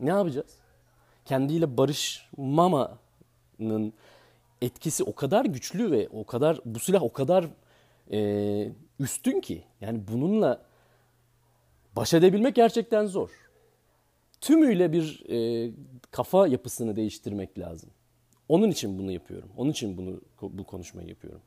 Ne 0.00 0.10
yapacağız? 0.10 0.56
Kendiyle 1.24 1.76
barışmamanın 1.76 3.92
etkisi 4.62 5.04
o 5.04 5.14
kadar 5.14 5.44
güçlü 5.44 5.90
ve 5.90 6.08
o 6.12 6.24
kadar 6.24 6.60
bu 6.64 6.78
silah 6.78 7.02
o 7.02 7.12
kadar 7.12 7.46
e, 8.12 8.72
üstün 9.00 9.40
ki 9.40 9.62
yani 9.80 10.00
bununla 10.12 10.67
baş 11.98 12.14
edebilmek 12.14 12.54
gerçekten 12.54 13.06
zor. 13.06 13.30
Tümüyle 14.40 14.92
bir 14.92 15.24
e, 15.30 15.70
kafa 16.10 16.46
yapısını 16.46 16.96
değiştirmek 16.96 17.58
lazım. 17.58 17.90
Onun 18.48 18.70
için 18.70 18.98
bunu 18.98 19.12
yapıyorum. 19.12 19.48
Onun 19.56 19.70
için 19.70 19.96
bunu 19.96 20.20
bu 20.42 20.64
konuşmayı 20.64 21.08
yapıyorum. 21.08 21.40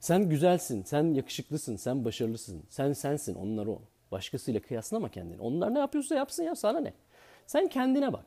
Sen 0.00 0.28
güzelsin, 0.28 0.82
sen 0.82 1.14
yakışıklısın, 1.14 1.76
sen 1.76 2.04
başarılısın. 2.04 2.62
Sen 2.68 2.92
sensin, 2.92 3.34
onlar 3.34 3.66
o. 3.66 3.82
Başkasıyla 4.12 4.60
kıyaslama 4.60 5.08
kendini. 5.08 5.40
Onlar 5.40 5.74
ne 5.74 5.78
yapıyorsa 5.78 6.14
yapsın 6.14 6.42
ya 6.42 6.54
sana 6.54 6.80
ne? 6.80 6.92
Sen 7.46 7.68
kendine 7.68 8.12
bak. 8.12 8.24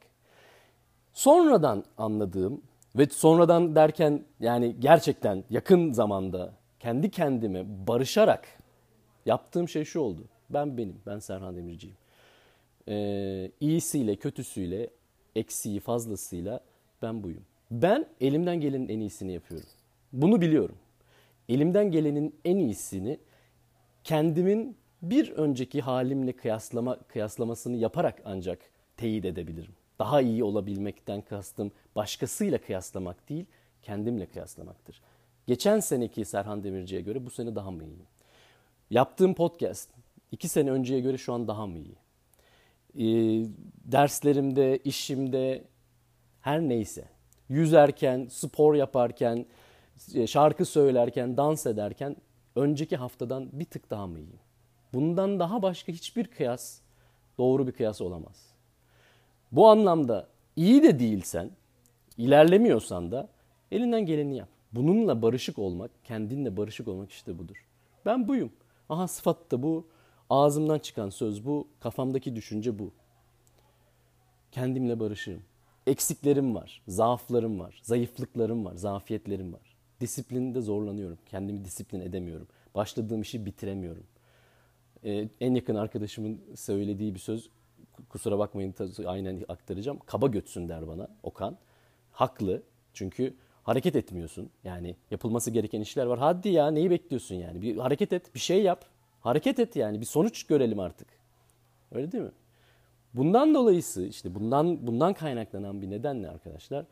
Sonradan 1.14 1.84
anladığım 1.98 2.62
ve 2.96 3.06
sonradan 3.06 3.76
derken 3.76 4.24
yani 4.40 4.76
gerçekten 4.80 5.44
yakın 5.50 5.92
zamanda 5.92 6.54
kendi 6.80 7.12
kendime 7.12 7.88
barışarak 7.88 8.48
yaptığım 9.26 9.70
şey 9.70 9.86
şu 9.86 10.00
oldu. 10.00 10.28
Ben 10.54 10.78
benim, 10.78 10.96
ben 11.06 11.20
Serhan 11.20 11.56
Demirci'yim. 11.56 11.98
Ee, 12.88 13.52
iyisiyle, 13.60 14.16
kötüsüyle, 14.16 14.90
eksiği, 15.36 15.80
fazlasıyla 15.80 16.60
ben 17.02 17.24
buyum. 17.24 17.44
Ben 17.72 18.08
elimden 18.22 18.62
gelenin 18.62 18.90
en 18.90 19.00
iyisini 19.00 19.34
yapıyorum. 19.34 19.70
Bunu 20.14 20.42
biliyorum. 20.42 20.76
Elimden 21.50 21.92
gelenin 21.92 22.36
en 22.46 22.58
iyisini 22.58 23.20
kendimin 24.04 24.78
bir 25.02 25.32
önceki 25.32 25.82
halimle 25.82 26.32
kıyaslama 26.32 27.00
kıyaslamasını 27.00 27.78
yaparak 27.78 28.22
ancak 28.26 28.60
teyit 28.98 29.26
edebilirim. 29.26 29.74
Daha 30.00 30.22
iyi 30.22 30.44
olabilmekten 30.44 31.22
kastım 31.22 31.72
başkasıyla 31.96 32.58
kıyaslamak 32.58 33.30
değil, 33.30 33.46
kendimle 33.82 34.26
kıyaslamaktır. 34.26 35.02
Geçen 35.48 35.80
seneki 35.80 36.26
Serhan 36.26 36.64
Demirci'ye 36.64 37.02
göre 37.02 37.26
bu 37.26 37.30
sene 37.30 37.56
daha 37.56 37.72
mı 37.72 37.84
iyiyim? 37.84 38.08
Yaptığım 38.90 39.34
podcast 39.34 39.90
iki 40.32 40.48
sene 40.48 40.72
önceye 40.72 41.00
göre 41.00 41.18
şu 41.18 41.34
an 41.34 41.48
daha 41.48 41.68
mı 41.68 41.78
iyi? 41.80 41.96
Ee, 42.96 43.46
derslerimde, 43.86 44.78
işimde, 44.78 45.64
her 46.42 46.62
neyse. 46.62 47.06
Yüzerken, 47.50 48.28
spor 48.30 48.76
yaparken, 48.76 49.46
e, 50.14 50.28
şarkı 50.28 50.66
söylerken, 50.66 51.38
dans 51.38 51.66
ederken 51.66 52.16
önceki 52.56 52.96
haftadan 52.96 53.50
bir 53.54 53.66
tık 53.66 53.90
daha 53.90 54.08
mı 54.08 54.20
iyiyim? 54.20 54.40
Bundan 54.94 55.40
daha 55.40 55.62
başka 55.62 55.92
hiçbir 55.92 56.28
kıyas 56.28 56.82
doğru 57.38 57.68
bir 57.68 57.72
kıyas 57.72 58.02
olamaz. 58.02 58.52
Bu 59.52 59.68
anlamda 59.68 60.28
iyi 60.56 60.84
de 60.84 61.00
değilsen, 61.00 61.52
ilerlemiyorsan 62.18 63.12
da 63.12 63.30
elinden 63.72 64.06
geleni 64.06 64.38
yap. 64.38 64.50
Bununla 64.72 65.22
barışık 65.22 65.60
olmak, 65.60 65.92
kendinle 66.04 66.58
barışık 66.58 66.88
olmak 66.88 67.12
işte 67.12 67.38
budur. 67.38 67.66
Ben 68.06 68.28
buyum. 68.28 68.52
Aha 68.90 69.08
sıfat 69.08 69.52
da 69.52 69.64
bu. 69.64 69.88
Ağzımdan 70.32 70.80
çıkan 70.80 71.10
söz 71.10 71.46
bu. 71.46 71.68
Kafamdaki 71.80 72.36
düşünce 72.36 72.80
bu. 72.80 72.92
Kendimle 74.52 75.00
barışırım. 75.00 75.44
Eksiklerim 75.88 76.56
var, 76.56 76.82
zaaflarım 76.88 77.60
var, 77.60 77.82
zayıflıklarım 77.84 78.66
var, 78.66 78.76
zafiyetlerim 78.76 79.54
var. 79.54 79.76
Disiplinde 80.02 80.62
zorlanıyorum. 80.62 81.18
Kendimi 81.26 81.66
disiplin 81.66 82.00
edemiyorum. 82.00 82.48
Başladığım 82.76 83.22
işi 83.22 83.46
bitiremiyorum. 83.46 84.04
Ee, 85.04 85.30
en 85.42 85.56
yakın 85.56 85.76
arkadaşımın 85.76 86.42
söylediği 86.56 87.14
bir 87.14 87.20
söz, 87.20 87.50
kusura 88.10 88.40
bakmayın 88.40 88.76
aynen 89.06 89.44
aktaracağım. 89.50 90.00
Kaba 90.06 90.28
götsün 90.28 90.70
der 90.70 90.88
bana 90.88 91.08
Okan. 91.24 91.58
Haklı. 92.12 92.64
Çünkü 92.94 93.34
hareket 93.64 93.96
etmiyorsun. 93.96 94.50
Yani 94.64 94.96
yapılması 95.12 95.52
gereken 95.52 95.82
işler 95.82 96.06
var. 96.06 96.20
Hadi 96.20 96.50
ya 96.50 96.72
neyi 96.72 96.90
bekliyorsun 96.90 97.36
yani? 97.36 97.62
Bir 97.62 97.78
hareket 97.78 98.14
et, 98.14 98.36
bir 98.36 98.40
şey 98.40 98.64
yap. 98.64 98.91
Hareket 99.22 99.60
et 99.60 99.76
yani. 99.76 100.02
Bir 100.02 100.06
sonuç 100.06 100.44
görelim 100.44 100.80
artık. 100.80 101.08
Öyle 101.92 102.12
değil 102.12 102.24
mi? 102.24 102.32
Bundan 103.14 103.54
dolayısı 103.54 104.06
işte 104.06 104.36
bundan 104.36 104.88
bundan 104.88 105.14
kaynaklanan 105.14 105.82
bir 105.82 105.90
nedenle 105.90 106.30
arkadaşlar 106.30 106.86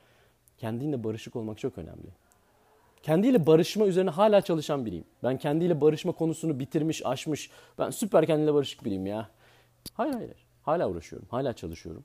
kendinle 0.57 1.03
barışık 1.03 1.35
olmak 1.35 1.57
çok 1.57 1.77
önemli. 1.77 2.07
Kendiyle 3.03 3.45
barışma 3.45 3.85
üzerine 3.85 4.09
hala 4.09 4.41
çalışan 4.41 4.85
biriyim. 4.85 5.05
Ben 5.23 5.37
kendiyle 5.37 5.81
barışma 5.81 6.11
konusunu 6.11 6.59
bitirmiş, 6.59 7.05
aşmış. 7.05 7.49
Ben 7.77 7.89
süper 7.89 8.25
kendiyle 8.25 8.53
barışık 8.53 8.85
biriyim 8.85 9.05
ya. 9.05 9.29
Hayır 9.93 10.13
hayır. 10.13 10.45
Hala 10.63 10.89
uğraşıyorum. 10.89 11.27
Hala 11.31 11.53
çalışıyorum. 11.53 12.03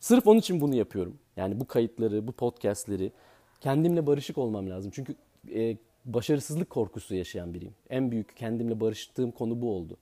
Sırf 0.00 0.26
onun 0.26 0.38
için 0.38 0.60
bunu 0.60 0.74
yapıyorum. 0.74 1.18
Yani 1.36 1.60
bu 1.60 1.66
kayıtları, 1.66 2.26
bu 2.26 2.32
podcastleri 2.32 3.12
kendimle 3.60 4.06
barışık 4.06 4.38
olmam 4.38 4.70
lazım. 4.70 4.90
Çünkü 4.94 5.14
e, 5.54 5.76
başarısızlık 6.04 6.70
korkusu 6.70 7.14
yaşayan 7.14 7.54
biriyim. 7.54 7.74
En 7.90 8.10
büyük 8.10 8.36
kendimle 8.36 8.80
barıştığım 8.80 9.30
konu 9.30 9.62
bu 9.62 9.70
oldu. 9.74 9.96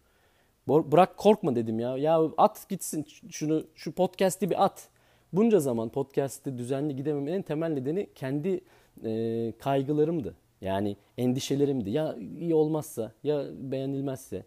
Bırak 0.68 1.16
korkma 1.16 1.56
dedim 1.56 1.80
ya. 1.80 1.96
Ya 1.96 2.20
at 2.36 2.68
gitsin 2.68 3.06
şunu 3.30 3.64
şu 3.74 3.92
podcast'i 3.92 4.50
bir 4.50 4.64
at. 4.64 4.88
Bunca 5.32 5.60
zaman 5.60 5.88
podcast'i 5.88 6.58
düzenli 6.58 6.96
gidememenin 6.96 7.36
en 7.36 7.42
temel 7.42 7.68
nedeni 7.70 8.08
kendi 8.14 8.60
e, 9.04 9.52
kaygılarımdı. 9.58 10.34
Yani 10.60 10.96
endişelerimdi. 11.18 11.90
Ya 11.90 12.16
iyi 12.40 12.54
olmazsa, 12.54 13.12
ya 13.22 13.44
beğenilmezse. 13.58 14.44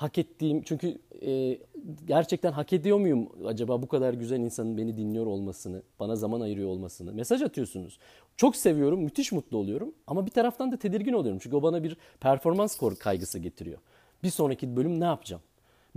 Hak 0.00 0.18
ettiğim 0.18 0.62
çünkü 0.62 0.98
e, 1.22 1.58
gerçekten 2.06 2.52
hak 2.52 2.72
ediyor 2.72 2.98
muyum 2.98 3.28
acaba 3.46 3.82
bu 3.82 3.88
kadar 3.88 4.14
güzel 4.14 4.40
insanın 4.40 4.76
beni 4.76 4.96
dinliyor 4.96 5.26
olmasını, 5.26 5.82
bana 6.00 6.16
zaman 6.16 6.40
ayırıyor 6.40 6.68
olmasını. 6.68 7.12
Mesaj 7.12 7.42
atıyorsunuz. 7.42 7.98
Çok 8.36 8.56
seviyorum, 8.56 9.00
müthiş 9.00 9.32
mutlu 9.32 9.58
oluyorum 9.58 9.94
ama 10.06 10.26
bir 10.26 10.30
taraftan 10.30 10.72
da 10.72 10.76
tedirgin 10.76 11.12
oluyorum. 11.12 11.38
Çünkü 11.42 11.56
o 11.56 11.62
bana 11.62 11.84
bir 11.84 11.96
performans 12.20 12.78
kaygısı 12.98 13.38
getiriyor. 13.38 13.78
Bir 14.22 14.30
sonraki 14.30 14.76
bölüm 14.76 15.00
ne 15.00 15.04
yapacağım? 15.04 15.42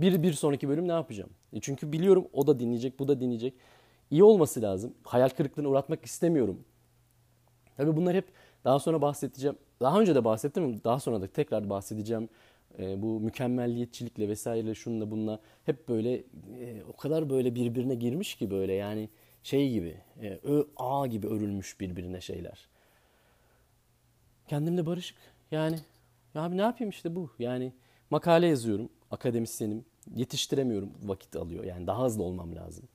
Bir, 0.00 0.22
bir 0.22 0.32
sonraki 0.32 0.68
bölüm 0.68 0.88
ne 0.88 0.92
yapacağım? 0.92 1.30
E 1.52 1.60
çünkü 1.60 1.92
biliyorum 1.92 2.28
o 2.32 2.46
da 2.46 2.60
dinleyecek, 2.60 2.98
bu 2.98 3.08
da 3.08 3.20
dinleyecek. 3.20 3.54
İyi 4.10 4.24
olması 4.24 4.62
lazım. 4.62 4.94
Hayal 5.04 5.28
kırıklığına 5.28 5.68
uğratmak 5.68 6.04
istemiyorum. 6.04 6.64
Tabii 7.76 7.96
bunlar 7.96 8.14
hep 8.14 8.26
daha 8.64 8.78
sonra 8.78 9.02
bahsedeceğim. 9.02 9.56
Daha 9.80 10.00
önce 10.00 10.14
de 10.14 10.24
bahsettim 10.24 10.64
ama 10.64 10.84
daha 10.84 11.00
sonra 11.00 11.20
da 11.20 11.26
tekrar 11.26 11.70
bahsedeceğim. 11.70 12.28
E, 12.78 13.02
bu 13.02 13.20
mükemmelliyetçilikle 13.20 14.28
vesaireyle 14.28 14.74
şununla 14.74 15.10
bununla 15.10 15.40
hep 15.66 15.88
böyle 15.88 16.14
e, 16.14 16.82
o 16.88 16.96
kadar 16.96 17.30
böyle 17.30 17.54
birbirine 17.54 17.94
girmiş 17.94 18.34
ki 18.34 18.50
böyle 18.50 18.72
yani 18.72 19.08
şey 19.42 19.72
gibi 19.72 19.96
e, 20.22 20.28
ö, 20.44 20.64
A 20.76 21.06
gibi 21.06 21.26
örülmüş 21.26 21.80
birbirine 21.80 22.20
şeyler. 22.20 22.68
Kendimle 24.48 24.86
barışık. 24.86 25.16
Yani 25.50 25.76
ya 26.34 26.42
abi 26.42 26.56
ne 26.56 26.62
yapayım 26.62 26.90
işte 26.90 27.16
bu. 27.16 27.30
Yani 27.38 27.72
makale 28.10 28.46
yazıyorum. 28.46 28.88
Akademisyenim. 29.10 29.84
Yetiştiremiyorum. 30.14 30.90
Vakit 31.02 31.36
alıyor. 31.36 31.64
Yani 31.64 31.86
daha 31.86 32.04
hızlı 32.04 32.22
olmam 32.22 32.56
lazım. 32.56 32.88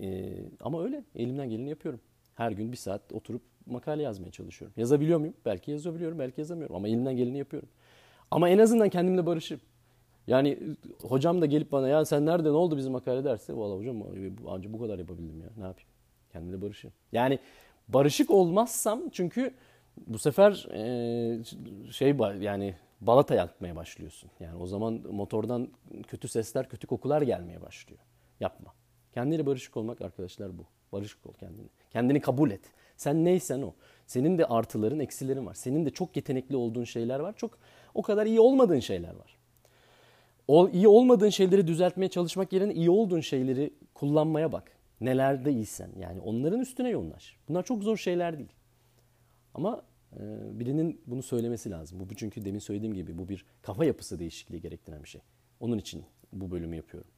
Ee, 0.00 0.32
ama 0.60 0.84
öyle. 0.84 1.04
Elimden 1.14 1.50
geleni 1.50 1.68
yapıyorum. 1.68 2.00
Her 2.34 2.50
gün 2.52 2.72
bir 2.72 2.76
saat 2.76 3.12
oturup 3.12 3.42
makale 3.66 4.02
yazmaya 4.02 4.30
çalışıyorum. 4.30 4.74
Yazabiliyor 4.76 5.18
muyum? 5.18 5.34
Belki 5.44 5.70
yazabiliyorum, 5.70 6.18
belki 6.18 6.40
yazamıyorum. 6.40 6.76
Ama 6.76 6.88
elimden 6.88 7.16
geleni 7.16 7.38
yapıyorum. 7.38 7.68
Ama 8.30 8.48
en 8.48 8.58
azından 8.58 8.88
kendimle 8.88 9.26
barışıp 9.26 9.60
yani 10.26 10.58
hocam 11.02 11.40
da 11.40 11.46
gelip 11.46 11.72
bana 11.72 11.88
ya 11.88 12.04
sen 12.04 12.26
nerede 12.26 12.48
ne 12.48 12.52
oldu 12.52 12.76
bizim 12.76 12.92
makale 12.92 13.24
derse 13.24 13.56
valla 13.56 13.76
hocam 13.76 14.02
ancak 14.48 14.72
bu 14.72 14.78
kadar 14.78 14.98
yapabildim 14.98 15.40
ya 15.40 15.48
ne 15.56 15.64
yapayım. 15.64 15.90
Kendimle 16.32 16.62
barışayım. 16.62 16.94
Yani 17.12 17.38
barışık 17.88 18.30
olmazsam 18.30 19.02
çünkü 19.12 19.54
bu 20.06 20.18
sefer 20.18 20.52
şey 21.90 22.16
yani 22.40 22.74
balata 23.00 23.34
yakmaya 23.34 23.76
başlıyorsun. 23.76 24.30
Yani 24.40 24.56
o 24.62 24.66
zaman 24.66 25.02
motordan 25.10 25.68
kötü 26.06 26.28
sesler, 26.28 26.68
kötü 26.68 26.86
kokular 26.86 27.22
gelmeye 27.22 27.62
başlıyor. 27.62 28.00
Yapma. 28.40 28.72
Kendiyle 29.14 29.46
barışık 29.46 29.76
olmak 29.76 30.00
arkadaşlar 30.02 30.58
bu. 30.58 30.64
Barışık 30.92 31.26
ol 31.26 31.32
kendini. 31.40 31.68
Kendini 31.90 32.20
kabul 32.20 32.50
et. 32.50 32.60
Sen 32.96 33.24
neysen 33.24 33.62
o. 33.62 33.74
Senin 34.06 34.38
de 34.38 34.46
artıların, 34.46 34.98
eksilerin 34.98 35.46
var. 35.46 35.54
Senin 35.54 35.86
de 35.86 35.90
çok 35.90 36.16
yetenekli 36.16 36.56
olduğun 36.56 36.84
şeyler 36.84 37.20
var. 37.20 37.34
Çok 37.36 37.58
o 37.96 38.02
kadar 38.02 38.26
iyi 38.26 38.40
olmadığın 38.40 38.80
şeyler 38.80 39.14
var. 39.14 39.36
O 40.48 40.68
iyi 40.68 40.88
olmadığın 40.88 41.28
şeyleri 41.28 41.66
düzeltmeye 41.66 42.08
çalışmak 42.08 42.52
yerine 42.52 42.74
iyi 42.74 42.90
olduğun 42.90 43.20
şeyleri 43.20 43.70
kullanmaya 43.94 44.52
bak. 44.52 44.72
Nelerde 45.00 45.52
iyisen 45.52 45.90
yani 46.00 46.20
onların 46.20 46.60
üstüne 46.60 46.88
yoğunlaş. 46.88 47.36
Bunlar 47.48 47.62
çok 47.62 47.82
zor 47.82 47.96
şeyler 47.96 48.38
değil. 48.38 48.52
Ama 49.54 49.82
e, 50.12 50.20
birinin 50.60 51.00
bunu 51.06 51.22
söylemesi 51.22 51.70
lazım. 51.70 52.00
Bu 52.00 52.14
çünkü 52.16 52.44
demin 52.44 52.58
söylediğim 52.58 52.94
gibi 52.94 53.18
bu 53.18 53.28
bir 53.28 53.44
kafa 53.62 53.84
yapısı 53.84 54.18
değişikliği 54.18 54.60
gerektiren 54.60 55.02
bir 55.02 55.08
şey. 55.08 55.20
Onun 55.60 55.78
için 55.78 56.04
bu 56.32 56.50
bölümü 56.50 56.76
yapıyorum. 56.76 57.10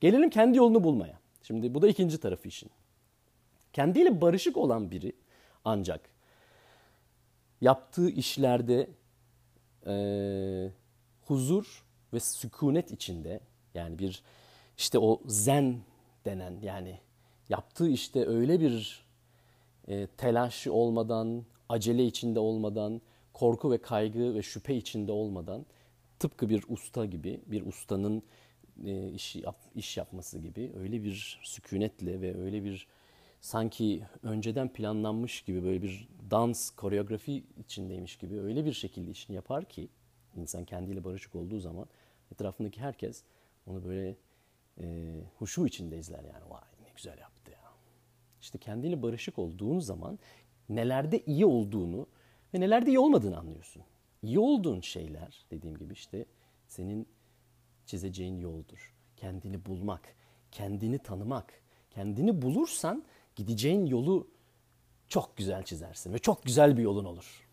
Gelelim 0.00 0.30
kendi 0.30 0.58
yolunu 0.58 0.84
bulmaya. 0.84 1.18
Şimdi 1.42 1.74
bu 1.74 1.82
da 1.82 1.88
ikinci 1.88 2.18
tarafı 2.18 2.48
işin. 2.48 2.70
Kendiyle 3.72 4.20
barışık 4.20 4.56
olan 4.56 4.90
biri 4.90 5.12
ancak 5.64 6.00
yaptığı 7.60 8.10
işlerde 8.10 8.88
e, 9.86 9.94
huzur 11.22 11.84
ve 12.12 12.20
sükunet 12.20 12.90
içinde 12.90 13.40
yani 13.74 13.98
bir 13.98 14.22
işte 14.78 14.98
o 14.98 15.20
zen 15.26 15.80
denen 16.24 16.60
yani 16.62 17.00
yaptığı 17.48 17.88
işte 17.88 18.26
öyle 18.26 18.60
bir 18.60 19.04
e, 19.88 20.06
telaşı 20.06 20.72
olmadan, 20.72 21.44
acele 21.68 22.04
içinde 22.04 22.38
olmadan, 22.38 23.00
korku 23.32 23.70
ve 23.70 23.78
kaygı 23.78 24.34
ve 24.34 24.42
şüphe 24.42 24.74
içinde 24.74 25.12
olmadan 25.12 25.66
tıpkı 26.18 26.48
bir 26.48 26.64
usta 26.68 27.04
gibi, 27.04 27.40
bir 27.46 27.66
ustanın 27.66 28.22
e, 28.84 29.10
işi 29.10 29.40
yap, 29.40 29.56
iş 29.74 29.96
yapması 29.96 30.38
gibi 30.38 30.72
öyle 30.76 31.04
bir 31.04 31.40
sükunetle 31.42 32.20
ve 32.20 32.42
öyle 32.42 32.64
bir 32.64 32.86
sanki 33.42 34.02
önceden 34.22 34.72
planlanmış 34.72 35.42
gibi 35.42 35.64
böyle 35.64 35.82
bir 35.82 36.08
dans, 36.30 36.70
koreografi 36.70 37.44
içindeymiş 37.58 38.16
gibi 38.16 38.40
öyle 38.40 38.64
bir 38.64 38.72
şekilde 38.72 39.10
işini 39.10 39.36
yapar 39.36 39.64
ki 39.64 39.88
insan 40.36 40.64
kendiyle 40.64 41.04
barışık 41.04 41.34
olduğu 41.34 41.58
zaman 41.60 41.86
etrafındaki 42.32 42.80
herkes 42.80 43.22
onu 43.66 43.84
böyle 43.84 44.16
e, 44.80 45.16
huşu 45.38 45.66
içinde 45.66 45.98
izler 45.98 46.24
yani. 46.24 46.50
Vay 46.50 46.60
ne 46.82 46.88
güzel 46.96 47.18
yaptı 47.18 47.50
ya. 47.50 47.72
İşte 48.40 48.58
kendiyle 48.58 49.02
barışık 49.02 49.38
olduğun 49.38 49.78
zaman 49.78 50.18
nelerde 50.68 51.24
iyi 51.24 51.46
olduğunu 51.46 52.06
ve 52.54 52.60
nelerde 52.60 52.90
iyi 52.90 52.98
olmadığını 52.98 53.38
anlıyorsun. 53.38 53.82
İyi 54.22 54.38
olduğun 54.38 54.80
şeyler 54.80 55.44
dediğim 55.50 55.76
gibi 55.76 55.92
işte 55.92 56.26
senin 56.68 57.08
çizeceğin 57.86 58.36
yoldur. 58.36 58.94
Kendini 59.16 59.66
bulmak, 59.66 60.16
kendini 60.50 60.98
tanımak. 60.98 61.62
Kendini 61.90 62.42
bulursan 62.42 63.04
gideceğin 63.36 63.86
yolu 63.86 64.28
çok 65.08 65.36
güzel 65.36 65.62
çizersin 65.62 66.12
ve 66.12 66.18
çok 66.18 66.42
güzel 66.44 66.76
bir 66.76 66.82
yolun 66.82 67.04
olur. 67.04 67.48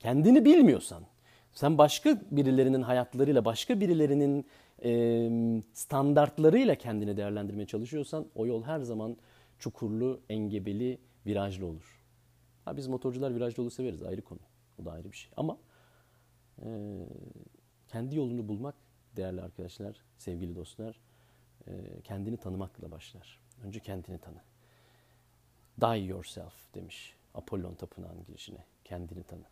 Kendini 0.00 0.44
bilmiyorsan, 0.44 1.04
sen 1.52 1.78
başka 1.78 2.20
birilerinin 2.30 2.82
hayatlarıyla, 2.82 3.44
başka 3.44 3.80
birilerinin 3.80 4.46
e, 4.84 5.62
standartlarıyla 5.72 6.74
kendini 6.74 7.16
değerlendirmeye 7.16 7.66
çalışıyorsan 7.66 8.26
o 8.34 8.46
yol 8.46 8.62
her 8.62 8.80
zaman 8.80 9.16
çukurlu, 9.58 10.20
engebeli, 10.28 10.98
virajlı 11.26 11.66
olur. 11.66 12.04
Ha 12.64 12.76
biz 12.76 12.86
motorcular 12.86 13.34
virajlı 13.34 13.62
yolu 13.62 13.70
severiz 13.70 14.02
ayrı 14.02 14.22
konu. 14.22 14.40
O 14.82 14.84
da 14.84 14.92
ayrı 14.92 15.12
bir 15.12 15.16
şey. 15.16 15.32
Ama 15.36 15.58
e, 16.62 16.68
kendi 17.88 18.16
yolunu 18.16 18.48
bulmak 18.48 18.74
değerli 19.16 19.42
arkadaşlar, 19.42 19.96
sevgili 20.18 20.56
dostlar, 20.56 21.00
e, 21.66 21.72
kendini 22.04 22.36
tanımakla 22.36 22.90
başlar. 22.90 23.40
Önce 23.64 23.80
kendini 23.80 24.18
tanı. 24.18 24.40
Die 25.80 26.04
yourself 26.04 26.74
demiş 26.74 27.14
Apollon 27.34 27.74
tapınağının 27.74 28.24
girişine. 28.24 28.64
Kendini 28.84 29.22
tanı. 29.22 29.44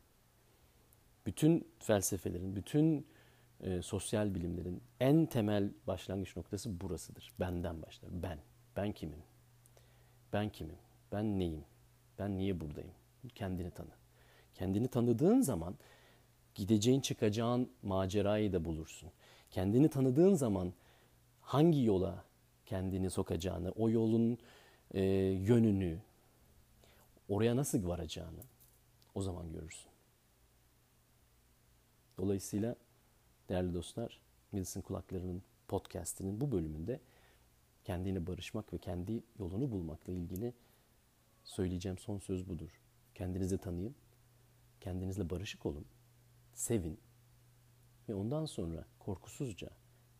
Bütün 1.26 1.68
felsefelerin, 1.78 2.56
bütün 2.56 3.06
e, 3.60 3.82
sosyal 3.82 4.34
bilimlerin 4.34 4.82
en 5.00 5.26
temel 5.26 5.70
başlangıç 5.86 6.36
noktası 6.36 6.80
burasıdır. 6.80 7.32
Benden 7.40 7.82
başlar. 7.82 8.10
Ben. 8.22 8.38
Ben 8.76 8.92
kimim? 8.92 9.22
Ben 10.32 10.48
kimim? 10.48 10.76
Ben 11.12 11.38
neyim? 11.38 11.64
Ben 12.18 12.38
niye 12.38 12.60
buradayım? 12.60 12.94
Kendini 13.34 13.70
tanı. 13.70 13.90
Kendini 14.54 14.88
tanıdığın 14.88 15.40
zaman 15.40 15.74
gideceğin 16.54 17.00
çıkacağın 17.00 17.70
macerayı 17.82 18.52
da 18.52 18.64
bulursun. 18.64 19.10
Kendini 19.50 19.88
tanıdığın 19.88 20.34
zaman 20.34 20.72
hangi 21.40 21.84
yola 21.84 22.24
kendini 22.66 23.10
sokacağını, 23.10 23.70
o 23.70 23.90
yolun 23.90 24.38
e, 24.94 25.02
yönünü, 25.32 25.98
oraya 27.28 27.56
nasıl 27.56 27.88
varacağını 27.88 28.42
o 29.14 29.22
zaman 29.22 29.52
görürsün. 29.52 29.90
Dolayısıyla 32.18 32.76
değerli 33.48 33.74
dostlar, 33.74 34.20
Wilson 34.50 34.80
Kulakları'nın 34.80 35.42
podcastinin 35.68 36.40
bu 36.40 36.52
bölümünde 36.52 37.00
kendine 37.84 38.26
barışmak 38.26 38.72
ve 38.72 38.78
kendi 38.78 39.22
yolunu 39.38 39.72
bulmakla 39.72 40.12
ilgili 40.12 40.54
söyleyeceğim 41.44 41.98
son 41.98 42.18
söz 42.18 42.48
budur. 42.48 42.80
Kendinizi 43.14 43.58
tanıyın, 43.58 43.94
kendinizle 44.80 45.30
barışık 45.30 45.66
olun, 45.66 45.86
sevin 46.54 47.00
ve 48.08 48.14
ondan 48.14 48.46
sonra 48.46 48.86
korkusuzca 48.98 49.70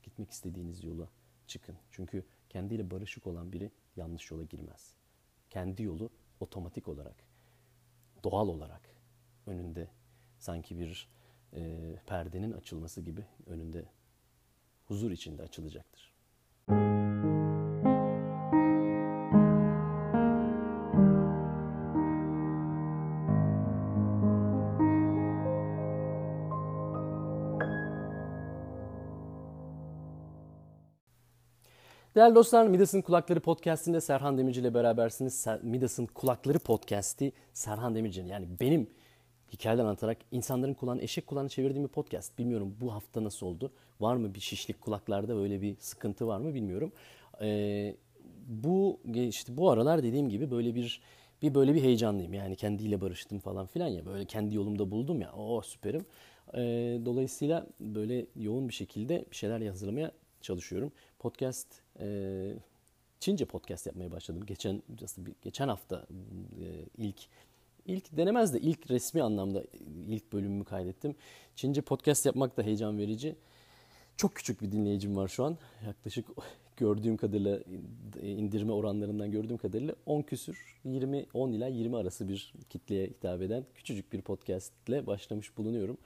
gitmek 0.02 0.30
istediğiniz 0.30 0.84
yola 0.84 1.08
çıkın. 1.46 1.76
Çünkü 1.90 2.24
kendiyle 2.48 2.90
barışık 2.90 3.26
olan 3.26 3.52
biri 3.52 3.70
yanlış 3.96 4.30
yola 4.30 4.44
girmez. 4.44 4.94
Kendi 5.50 5.82
yolu 5.82 6.10
otomatik 6.40 6.88
olarak, 6.88 7.16
doğal 8.25 8.49
olarak 8.49 8.83
önünde 9.46 9.88
sanki 10.38 10.79
bir 10.79 11.09
e, 11.53 11.94
perdenin 12.07 12.53
açılması 12.53 13.01
gibi 13.01 13.25
önünde 13.46 13.85
huzur 14.87 15.11
içinde 15.11 15.42
açılacaktır. 15.42 16.15
Değerli 32.16 32.35
dostlar, 32.35 32.66
Midas'ın 32.66 33.02
Kulakları 33.02 33.40
Podcast'inde 33.40 34.00
Serhan 34.00 34.38
Demirci 34.38 34.61
ile 34.61 34.74
berabersiniz. 34.74 35.46
Midas'ın 35.62 36.07
Kulakları 36.07 36.59
Podcast'i 36.59 37.33
Serhan 37.52 37.94
Demirci'nin 37.94 38.29
yani 38.29 38.48
benim 38.61 38.90
hikayeden 39.52 39.85
anlatarak 39.85 40.18
insanların 40.31 40.74
kulağını 40.74 41.02
eşek 41.02 41.26
kulağını 41.26 41.48
çevirdiğim 41.48 41.85
bir 41.85 41.92
podcast. 41.92 42.38
Bilmiyorum 42.38 42.76
bu 42.81 42.94
hafta 42.94 43.24
nasıl 43.24 43.46
oldu? 43.46 43.72
Var 44.00 44.16
mı 44.16 44.35
bir 44.35 44.40
şişlik 44.40 44.81
kulaklarda 44.81 45.37
böyle 45.37 45.62
bir 45.62 45.76
sıkıntı 45.76 46.26
var 46.26 46.38
mı 46.38 46.55
bilmiyorum. 46.55 46.92
Ee, 47.40 47.96
bu 48.46 49.00
işte 49.14 49.57
bu 49.57 49.70
aralar 49.70 50.02
dediğim 50.02 50.29
gibi 50.29 50.50
böyle 50.50 50.74
bir 50.74 51.00
bir 51.42 51.55
böyle 51.55 51.74
bir 51.74 51.83
heyecanlıyım. 51.83 52.35
Yani 52.35 52.57
kendiyle 52.57 53.00
barıştım 53.00 53.38
falan 53.38 53.66
filan 53.66 53.88
ya 53.88 54.07
böyle 54.07 54.24
kendi 54.24 54.55
yolumda 54.57 54.90
buldum 54.90 55.20
ya. 55.20 55.33
Oh 55.33 55.62
süperim. 55.62 56.07
Ee, 56.55 56.59
dolayısıyla 57.05 57.66
böyle 57.81 58.26
yoğun 58.37 58.68
bir 58.68 58.74
şekilde 58.74 59.24
bir 59.31 59.37
şeyler 59.37 59.66
hazırlamaya 59.66 60.12
çalışıyorum. 60.40 60.92
Podcast 61.18 61.86
e, 62.00 62.52
Çince 63.20 63.44
podcast 63.44 63.87
yapmaya 63.87 64.11
başladım. 64.11 64.42
Geçen 64.46 64.82
geçen 65.42 65.68
hafta 65.68 66.06
e, 66.61 66.66
ilk 66.98 67.28
ilk 67.87 68.16
denemez 68.16 68.54
de 68.54 68.61
ilk 68.61 68.90
resmi 68.90 69.22
anlamda 69.22 69.64
ilk 70.09 70.32
bölümümü 70.32 70.64
kaydettim. 70.64 71.14
Çince 71.56 71.80
podcast 71.80 72.26
yapmak 72.26 72.56
da 72.56 72.62
heyecan 72.62 72.98
verici. 72.98 73.37
Çok 74.16 74.35
küçük 74.35 74.62
bir 74.62 74.72
dinleyicim 74.72 75.16
var 75.16 75.28
şu 75.28 75.44
an. 75.44 75.59
Yaklaşık 75.87 76.26
gördüğüm 76.76 77.16
kadarıyla 77.16 77.61
indirme 78.22 78.72
oranlarından 78.72 79.30
gördüğüm 79.30 79.56
kadarıyla 79.56 79.94
10 80.06 80.22
küsür 80.22 80.80
20 80.85 81.26
10 81.35 81.52
ila 81.52 81.66
20 81.66 81.96
arası 81.96 82.28
bir 82.28 82.54
kitleye 82.70 83.06
hitap 83.06 83.42
eden 83.42 83.64
küçücük 83.74 84.12
bir 84.12 84.22
podcast 84.22 84.72
ile 84.88 85.06
başlamış 85.06 85.56
bulunuyorum. 85.56 85.98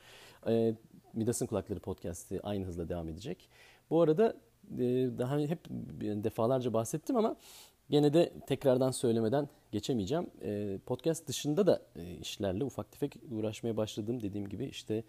E, 0.47 0.75
Midas'ın 1.15 1.47
Kulakları 1.47 1.81
podcast'i 1.81 2.41
aynı 2.43 2.65
hızla 2.65 2.89
devam 2.89 3.09
edecek. 3.09 3.49
Bu 3.91 4.03
arada 4.03 4.29
e, 4.29 4.50
daha 5.19 5.39
hep 5.39 5.59
defalarca 6.01 6.73
bahsettim 6.73 7.17
ama 7.17 7.37
gene 7.91 8.15
de 8.15 8.33
tekrardan 8.47 8.91
söylemeden 8.91 9.49
geçemeyeceğim. 9.73 10.27
E, 10.43 10.79
podcast 10.87 11.29
dışında 11.29 11.67
da 11.67 11.83
e, 11.97 12.15
işlerle 12.15 12.65
ufak 12.65 12.93
tefek 12.93 13.17
uğraşmaya 13.31 13.77
başladım. 13.77 14.23
Dediğim 14.23 14.49
gibi 14.49 14.65
işte 14.65 15.05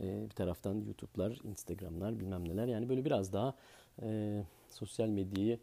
bir 0.00 0.30
taraftan 0.30 0.74
YouTube'lar, 0.74 1.38
Instagram'lar 1.44 2.20
bilmem 2.20 2.48
neler 2.48 2.66
yani 2.66 2.88
böyle 2.88 3.04
biraz 3.04 3.32
daha 3.32 3.54
sosyal 4.70 5.08
medyayı 5.08 5.58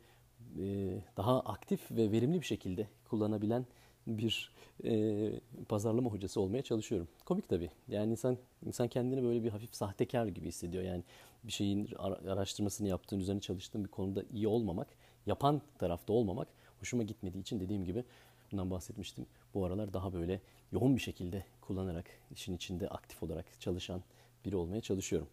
daha 1.17 1.39
aktif 1.39 1.91
ve 1.91 2.11
verimli 2.11 2.41
bir 2.41 2.45
şekilde 2.45 2.87
kullanabilen 3.09 3.65
bir 4.07 4.51
e, 4.83 5.31
pazarlama 5.69 6.09
hocası 6.09 6.41
olmaya 6.41 6.61
çalışıyorum. 6.61 7.07
Komik 7.25 7.49
tabii. 7.49 7.71
Yani 7.87 8.11
insan 8.11 8.37
insan 8.65 8.87
kendini 8.87 9.23
böyle 9.23 9.43
bir 9.43 9.49
hafif 9.49 9.75
sahtekar 9.75 10.27
gibi 10.27 10.47
hissediyor. 10.47 10.83
Yani 10.83 11.03
bir 11.43 11.51
şeyin 11.51 11.89
araştırmasını 12.27 12.87
yaptığın, 12.87 13.19
üzerine 13.19 13.41
çalıştığın 13.41 13.83
bir 13.83 13.89
konuda 13.89 14.23
iyi 14.33 14.47
olmamak, 14.47 14.87
yapan 15.25 15.61
tarafta 15.77 16.13
olmamak 16.13 16.47
hoşuma 16.79 17.03
gitmediği 17.03 17.41
için 17.41 17.59
dediğim 17.59 17.85
gibi 17.85 18.03
bundan 18.51 18.71
bahsetmiştim. 18.71 19.25
Bu 19.53 19.65
aralar 19.65 19.93
daha 19.93 20.13
böyle 20.13 20.41
yoğun 20.71 20.95
bir 20.95 21.01
şekilde 21.01 21.45
kullanarak, 21.61 22.05
işin 22.31 22.55
içinde 22.55 22.89
aktif 22.89 23.23
olarak 23.23 23.45
çalışan 23.61 24.03
biri 24.45 24.55
olmaya 24.55 24.81
çalışıyorum. 24.81 25.27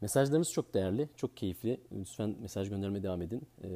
Mesajlarınız 0.00 0.52
çok 0.52 0.74
değerli, 0.74 1.08
çok 1.16 1.36
keyifli. 1.36 1.80
Lütfen 1.92 2.36
mesaj 2.40 2.68
göndermeye 2.68 3.02
devam 3.02 3.22
edin. 3.22 3.42
Ee, 3.64 3.68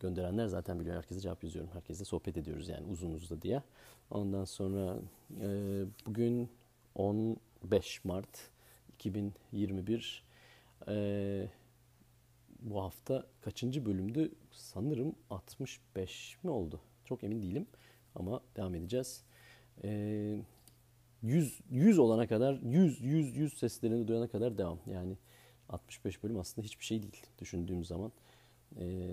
gönderenler 0.00 0.46
zaten 0.46 0.80
biliyor. 0.80 0.96
Herkese 0.96 1.20
cevap 1.20 1.44
yazıyorum. 1.44 1.70
Herkese 1.74 2.04
sohbet 2.04 2.36
ediyoruz 2.36 2.68
yani 2.68 2.86
uzun 2.86 3.12
uzun 3.12 3.42
diye. 3.42 3.62
Ondan 4.10 4.44
sonra 4.44 4.96
e, 5.40 5.48
bugün 6.06 6.48
15 6.94 8.04
Mart 8.04 8.50
2021. 8.94 10.29
E, 10.88 11.48
bu 12.60 12.82
hafta 12.82 13.26
kaçıncı 13.40 13.86
bölümdü? 13.86 14.32
Sanırım 14.50 15.14
65 15.30 16.38
mi 16.42 16.50
oldu? 16.50 16.80
Çok 17.04 17.24
emin 17.24 17.42
değilim 17.42 17.66
ama 18.14 18.40
devam 18.56 18.74
edeceğiz. 18.74 19.24
E, 19.84 20.36
100 21.22 21.60
100 21.70 21.98
olana 21.98 22.26
kadar 22.26 22.54
100 22.62 23.00
100 23.00 23.36
100 23.36 23.58
seslerini 23.58 24.08
duyana 24.08 24.28
kadar 24.28 24.58
devam. 24.58 24.78
Yani 24.86 25.16
65 25.68 26.22
bölüm 26.22 26.38
aslında 26.38 26.64
hiçbir 26.64 26.84
şey 26.84 27.02
değil 27.02 27.26
düşündüğüm 27.38 27.84
zaman. 27.84 28.12
Ee, 28.80 29.10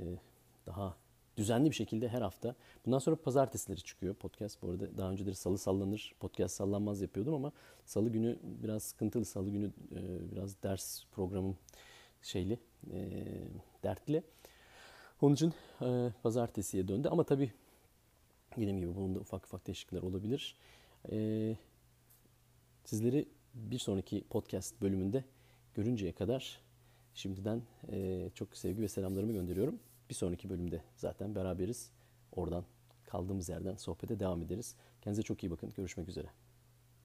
daha 0.65 0.97
düzenli 1.37 1.69
bir 1.69 1.75
şekilde 1.75 2.07
her 2.07 2.21
hafta. 2.21 2.55
Bundan 2.85 2.99
sonra 2.99 3.15
pazartesileri 3.15 3.81
çıkıyor 3.81 4.15
podcast. 4.15 4.61
Bu 4.61 4.69
arada 4.69 4.97
daha 4.97 5.11
önceleri 5.11 5.35
salı 5.35 5.57
sallanır, 5.57 6.15
podcast 6.19 6.55
sallanmaz 6.55 7.01
yapıyordum 7.01 7.33
ama 7.33 7.51
salı 7.85 8.09
günü 8.09 8.39
biraz 8.43 8.83
sıkıntılı. 8.83 9.25
Salı 9.25 9.49
günü 9.49 9.71
e, 9.91 10.31
biraz 10.31 10.63
ders 10.63 11.03
programım 11.11 11.57
şeyli, 12.21 12.59
e, 12.93 13.23
dertli. 13.83 14.23
Onun 15.21 15.35
için 15.35 15.53
e, 15.81 16.11
pazartesiye 16.23 16.87
döndü. 16.87 17.07
Ama 17.11 17.23
tabii 17.23 17.51
dediğim 18.57 18.79
gibi 18.79 18.95
bunun 18.95 19.15
da 19.15 19.19
ufak 19.19 19.45
ufak 19.45 19.67
değişiklikler 19.67 20.01
olabilir. 20.01 20.55
E, 21.11 21.55
sizleri 22.85 23.27
bir 23.53 23.79
sonraki 23.79 24.23
podcast 24.29 24.81
bölümünde 24.81 25.23
görünceye 25.75 26.11
kadar 26.11 26.61
şimdiden 27.13 27.61
e, 27.91 28.29
çok 28.33 28.57
sevgi 28.57 28.81
ve 28.81 28.87
selamlarımı 28.87 29.33
gönderiyorum. 29.33 29.79
Bir 30.09 30.15
sonraki 30.15 30.49
bölümde 30.49 30.83
zaten 30.95 31.35
beraberiz. 31.35 31.91
Oradan 32.31 32.63
kaldığımız 33.05 33.49
yerden 33.49 33.75
sohbete 33.75 34.19
devam 34.19 34.41
ederiz. 34.41 34.75
Kendinize 35.01 35.23
çok 35.23 35.43
iyi 35.43 35.51
bakın. 35.51 35.73
Görüşmek 35.75 36.09
üzere. 36.09 36.27